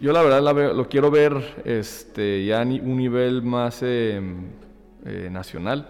Yo 0.00 0.12
la 0.12 0.22
verdad 0.22 0.42
la 0.42 0.52
veo, 0.52 0.74
lo 0.74 0.88
quiero 0.88 1.10
ver 1.10 1.62
este, 1.64 2.44
ya 2.44 2.60
a 2.60 2.64
un 2.64 2.96
nivel 2.96 3.42
más 3.42 3.82
eh, 3.82 4.20
eh, 5.04 5.28
nacional. 5.30 5.88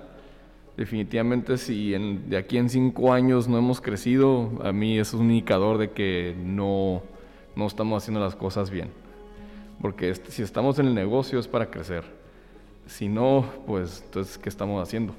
Definitivamente 0.76 1.56
si 1.56 1.94
en, 1.94 2.28
de 2.28 2.36
aquí 2.36 2.58
en 2.58 2.68
cinco 2.68 3.12
años 3.12 3.48
no 3.48 3.58
hemos 3.58 3.80
crecido, 3.80 4.50
a 4.62 4.72
mí 4.72 4.98
eso 4.98 5.16
es 5.16 5.20
un 5.22 5.30
indicador 5.30 5.78
de 5.78 5.90
que 5.90 6.36
no, 6.38 7.02
no 7.56 7.66
estamos 7.66 8.02
haciendo 8.02 8.20
las 8.20 8.36
cosas 8.36 8.70
bien. 8.70 8.90
Porque 9.80 10.10
este, 10.10 10.30
si 10.30 10.42
estamos 10.42 10.78
en 10.78 10.86
el 10.86 10.94
negocio 10.94 11.38
es 11.38 11.48
para 11.48 11.70
crecer 11.70 12.04
si 12.86 13.08
no, 13.08 13.44
pues 13.66 14.02
entonces, 14.04 14.38
¿qué 14.38 14.48
estamos 14.48 14.82
haciendo? 14.82 15.14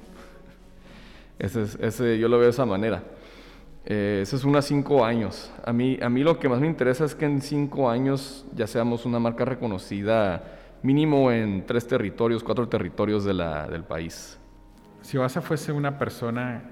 Ese, 1.38 1.66
ese 1.80 2.18
yo 2.18 2.28
lo 2.28 2.38
veo 2.38 2.46
de 2.46 2.50
esa 2.50 2.66
manera. 2.66 3.02
Eh, 3.90 4.20
eso 4.20 4.36
es 4.36 4.44
unos 4.44 4.66
cinco 4.66 5.02
años. 5.02 5.50
A 5.64 5.72
mí, 5.72 5.98
a 6.02 6.10
mí 6.10 6.22
lo 6.22 6.38
que 6.38 6.46
más 6.46 6.60
me 6.60 6.66
interesa 6.66 7.06
es 7.06 7.14
que 7.14 7.24
en 7.24 7.40
cinco 7.40 7.88
años 7.88 8.44
ya 8.54 8.66
seamos 8.66 9.06
una 9.06 9.18
marca 9.18 9.46
reconocida 9.46 10.44
mínimo 10.82 11.32
en 11.32 11.64
tres 11.64 11.86
territorios, 11.86 12.44
cuatro 12.44 12.68
territorios 12.68 13.24
de 13.24 13.32
la, 13.32 13.66
del 13.66 13.84
país. 13.84 14.38
Si 15.00 15.16
Oasa 15.16 15.40
fuese 15.40 15.72
una 15.72 15.98
persona, 15.98 16.64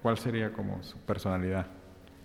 ¿cuál 0.00 0.16
sería 0.16 0.52
como 0.52 0.80
su 0.84 0.96
personalidad? 0.98 1.66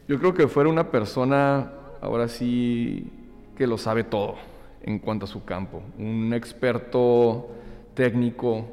Yo 0.08 0.20
creo 0.20 0.36
que 0.36 0.48
fuera 0.48 0.70
una 0.70 0.92
persona, 0.92 1.72
ahora 2.00 2.28
sí, 2.28 3.12
que 3.58 3.66
lo 3.66 3.80
sabe 3.80 4.04
todo 4.04 4.36
en 4.84 5.00
cuanto 5.00 5.26
a 5.26 5.28
su 5.28 5.44
campo. 5.44 5.82
Un 5.98 6.36
experto 6.36 7.50
técnico 7.96 8.68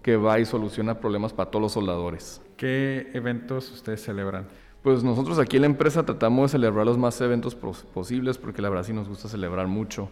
que 0.00 0.16
va 0.16 0.38
y 0.38 0.46
soluciona 0.46 0.98
problemas 0.98 1.34
para 1.34 1.50
todos 1.50 1.62
los 1.64 1.72
soldadores. 1.72 2.40
¿Qué 2.56 3.10
eventos 3.12 3.70
ustedes 3.70 4.02
celebran? 4.02 4.46
Pues 4.82 5.04
nosotros 5.04 5.38
aquí 5.38 5.56
en 5.56 5.62
la 5.62 5.66
empresa 5.66 6.06
tratamos 6.06 6.50
de 6.50 6.58
celebrar 6.58 6.86
los 6.86 6.96
más 6.96 7.20
eventos 7.20 7.54
posibles 7.54 8.38
porque 8.38 8.62
la 8.62 8.70
verdad 8.70 8.84
sí 8.84 8.94
nos 8.94 9.08
gusta 9.08 9.28
celebrar 9.28 9.66
mucho. 9.66 10.08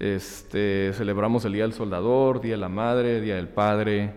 Este, 0.00 0.92
celebramos 0.94 1.44
el 1.44 1.52
Día 1.52 1.62
del 1.62 1.72
Soldador, 1.72 2.40
Día 2.40 2.54
de 2.54 2.58
la 2.58 2.68
Madre, 2.68 3.20
Día 3.20 3.36
del 3.36 3.46
Padre. 3.46 4.12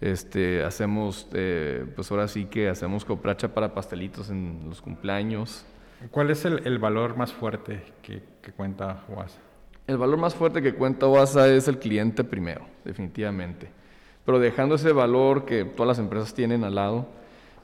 Este, 0.00 0.64
hacemos, 0.64 1.28
eh, 1.32 1.86
pues 1.94 2.10
ahora 2.10 2.26
sí 2.26 2.46
que 2.46 2.68
hacemos 2.68 3.04
copracha 3.04 3.54
para 3.54 3.72
pastelitos 3.72 4.30
en 4.30 4.64
los 4.68 4.82
cumpleaños. 4.82 5.64
¿Cuál 6.10 6.30
es 6.30 6.44
el, 6.44 6.66
el 6.66 6.80
valor 6.80 7.16
más 7.16 7.32
fuerte 7.32 7.84
que, 8.02 8.24
que 8.42 8.50
cuenta 8.50 9.04
UASA? 9.08 9.38
El 9.86 9.98
valor 9.98 10.18
más 10.18 10.34
fuerte 10.34 10.60
que 10.60 10.74
cuenta 10.74 11.06
OASA 11.06 11.48
es 11.48 11.68
el 11.68 11.78
cliente 11.78 12.24
primero, 12.24 12.66
definitivamente. 12.84 13.70
Pero 14.24 14.40
dejando 14.40 14.74
ese 14.74 14.90
valor 14.90 15.44
que 15.44 15.64
todas 15.64 15.86
las 15.86 15.98
empresas 16.00 16.34
tienen 16.34 16.64
al 16.64 16.74
lado, 16.74 17.19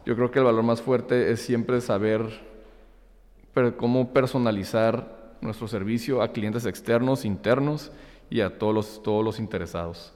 yo 0.06 0.14
creo 0.14 0.30
que 0.30 0.38
el 0.38 0.44
valor 0.44 0.62
más 0.62 0.80
fuerte 0.80 1.32
es 1.32 1.40
siempre 1.42 1.80
saber 1.80 2.40
cómo 3.76 4.12
personalizar 4.12 5.36
nuestro 5.40 5.66
servicio 5.66 6.22
a 6.22 6.32
clientes 6.32 6.64
externos, 6.64 7.24
internos 7.24 7.90
y 8.30 8.40
a 8.40 8.56
todos 8.58 8.72
los, 8.72 9.02
todos 9.02 9.24
los 9.24 9.40
interesados. 9.40 10.14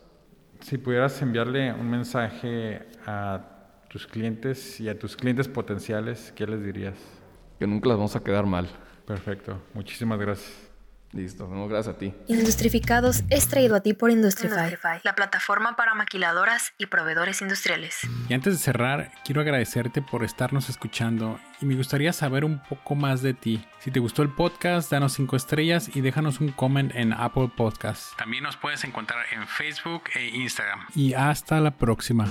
Si 0.61 0.79
pudieras 0.79 1.21
enviarle 1.23 1.73
un 1.73 1.91
mensaje 1.91 2.87
a 3.05 3.41
tus 3.89 4.07
clientes 4.07 4.81
y 4.81 4.89
a 4.89 4.97
tus 4.97 5.17
clientes 5.17 5.49
potenciales, 5.49 6.33
¿qué 6.37 6.47
les 6.47 6.65
dirías? 6.65 6.95
Que 7.59 7.67
nunca 7.67 7.89
las 7.89 7.99
vamos 7.99 8.15
a 8.15 8.21
quedar 8.21 8.47
mal. 8.47 8.69
Perfecto. 9.07 9.61
Muchísimas 9.75 10.21
gracias. 10.21 10.70
Listo, 11.13 11.49
no, 11.49 11.67
gracias 11.67 11.97
a 11.97 11.99
ti. 11.99 12.15
Industrificados 12.29 13.25
es 13.31 13.49
traído 13.49 13.75
a 13.75 13.81
ti 13.81 13.95
por 13.95 14.11
Industrify. 14.11 14.59
Industrify, 14.59 15.01
la 15.03 15.15
plataforma 15.15 15.75
para 15.75 15.95
maquiladoras 15.95 16.73
y 16.79 16.87
proveedores 16.87 17.43
industriales. 17.43 17.99
Y 18.29 18.35
antes 18.35 18.55
de 18.55 18.59
cerrar, 18.61 19.13
quiero 19.25 19.41
agradecerte 19.41 20.03
por 20.03 20.23
estarnos 20.23 20.69
escuchando 20.69 21.41
y 21.61 21.67
me 21.67 21.75
gustaría 21.75 22.13
saber 22.13 22.45
un 22.45 22.63
poco 22.63 22.95
más 22.95 23.23
de 23.23 23.35
ti. 23.35 23.65
Si 23.81 23.91
te 23.91 23.99
gustó 23.99 24.23
el 24.23 24.31
podcast, 24.31 24.91
danos 24.91 25.15
5 25.15 25.37
estrellas 25.37 25.91
y 25.95 26.01
déjanos 26.01 26.41
un 26.41 26.53
comment 26.53 26.95
en 26.95 27.13
Apple 27.13 27.51
Podcasts. 27.57 28.15
También 28.17 28.45
nos 28.45 28.57
puedes 28.57 28.85
encontrar 28.85 29.27
en 29.33 29.47
Facebook 29.47 30.05
e 30.15 30.29
Instagram. 30.29 30.87
Y 30.95 31.15
hasta 31.15 31.61
la 31.61 31.73
próxima. 31.73 32.29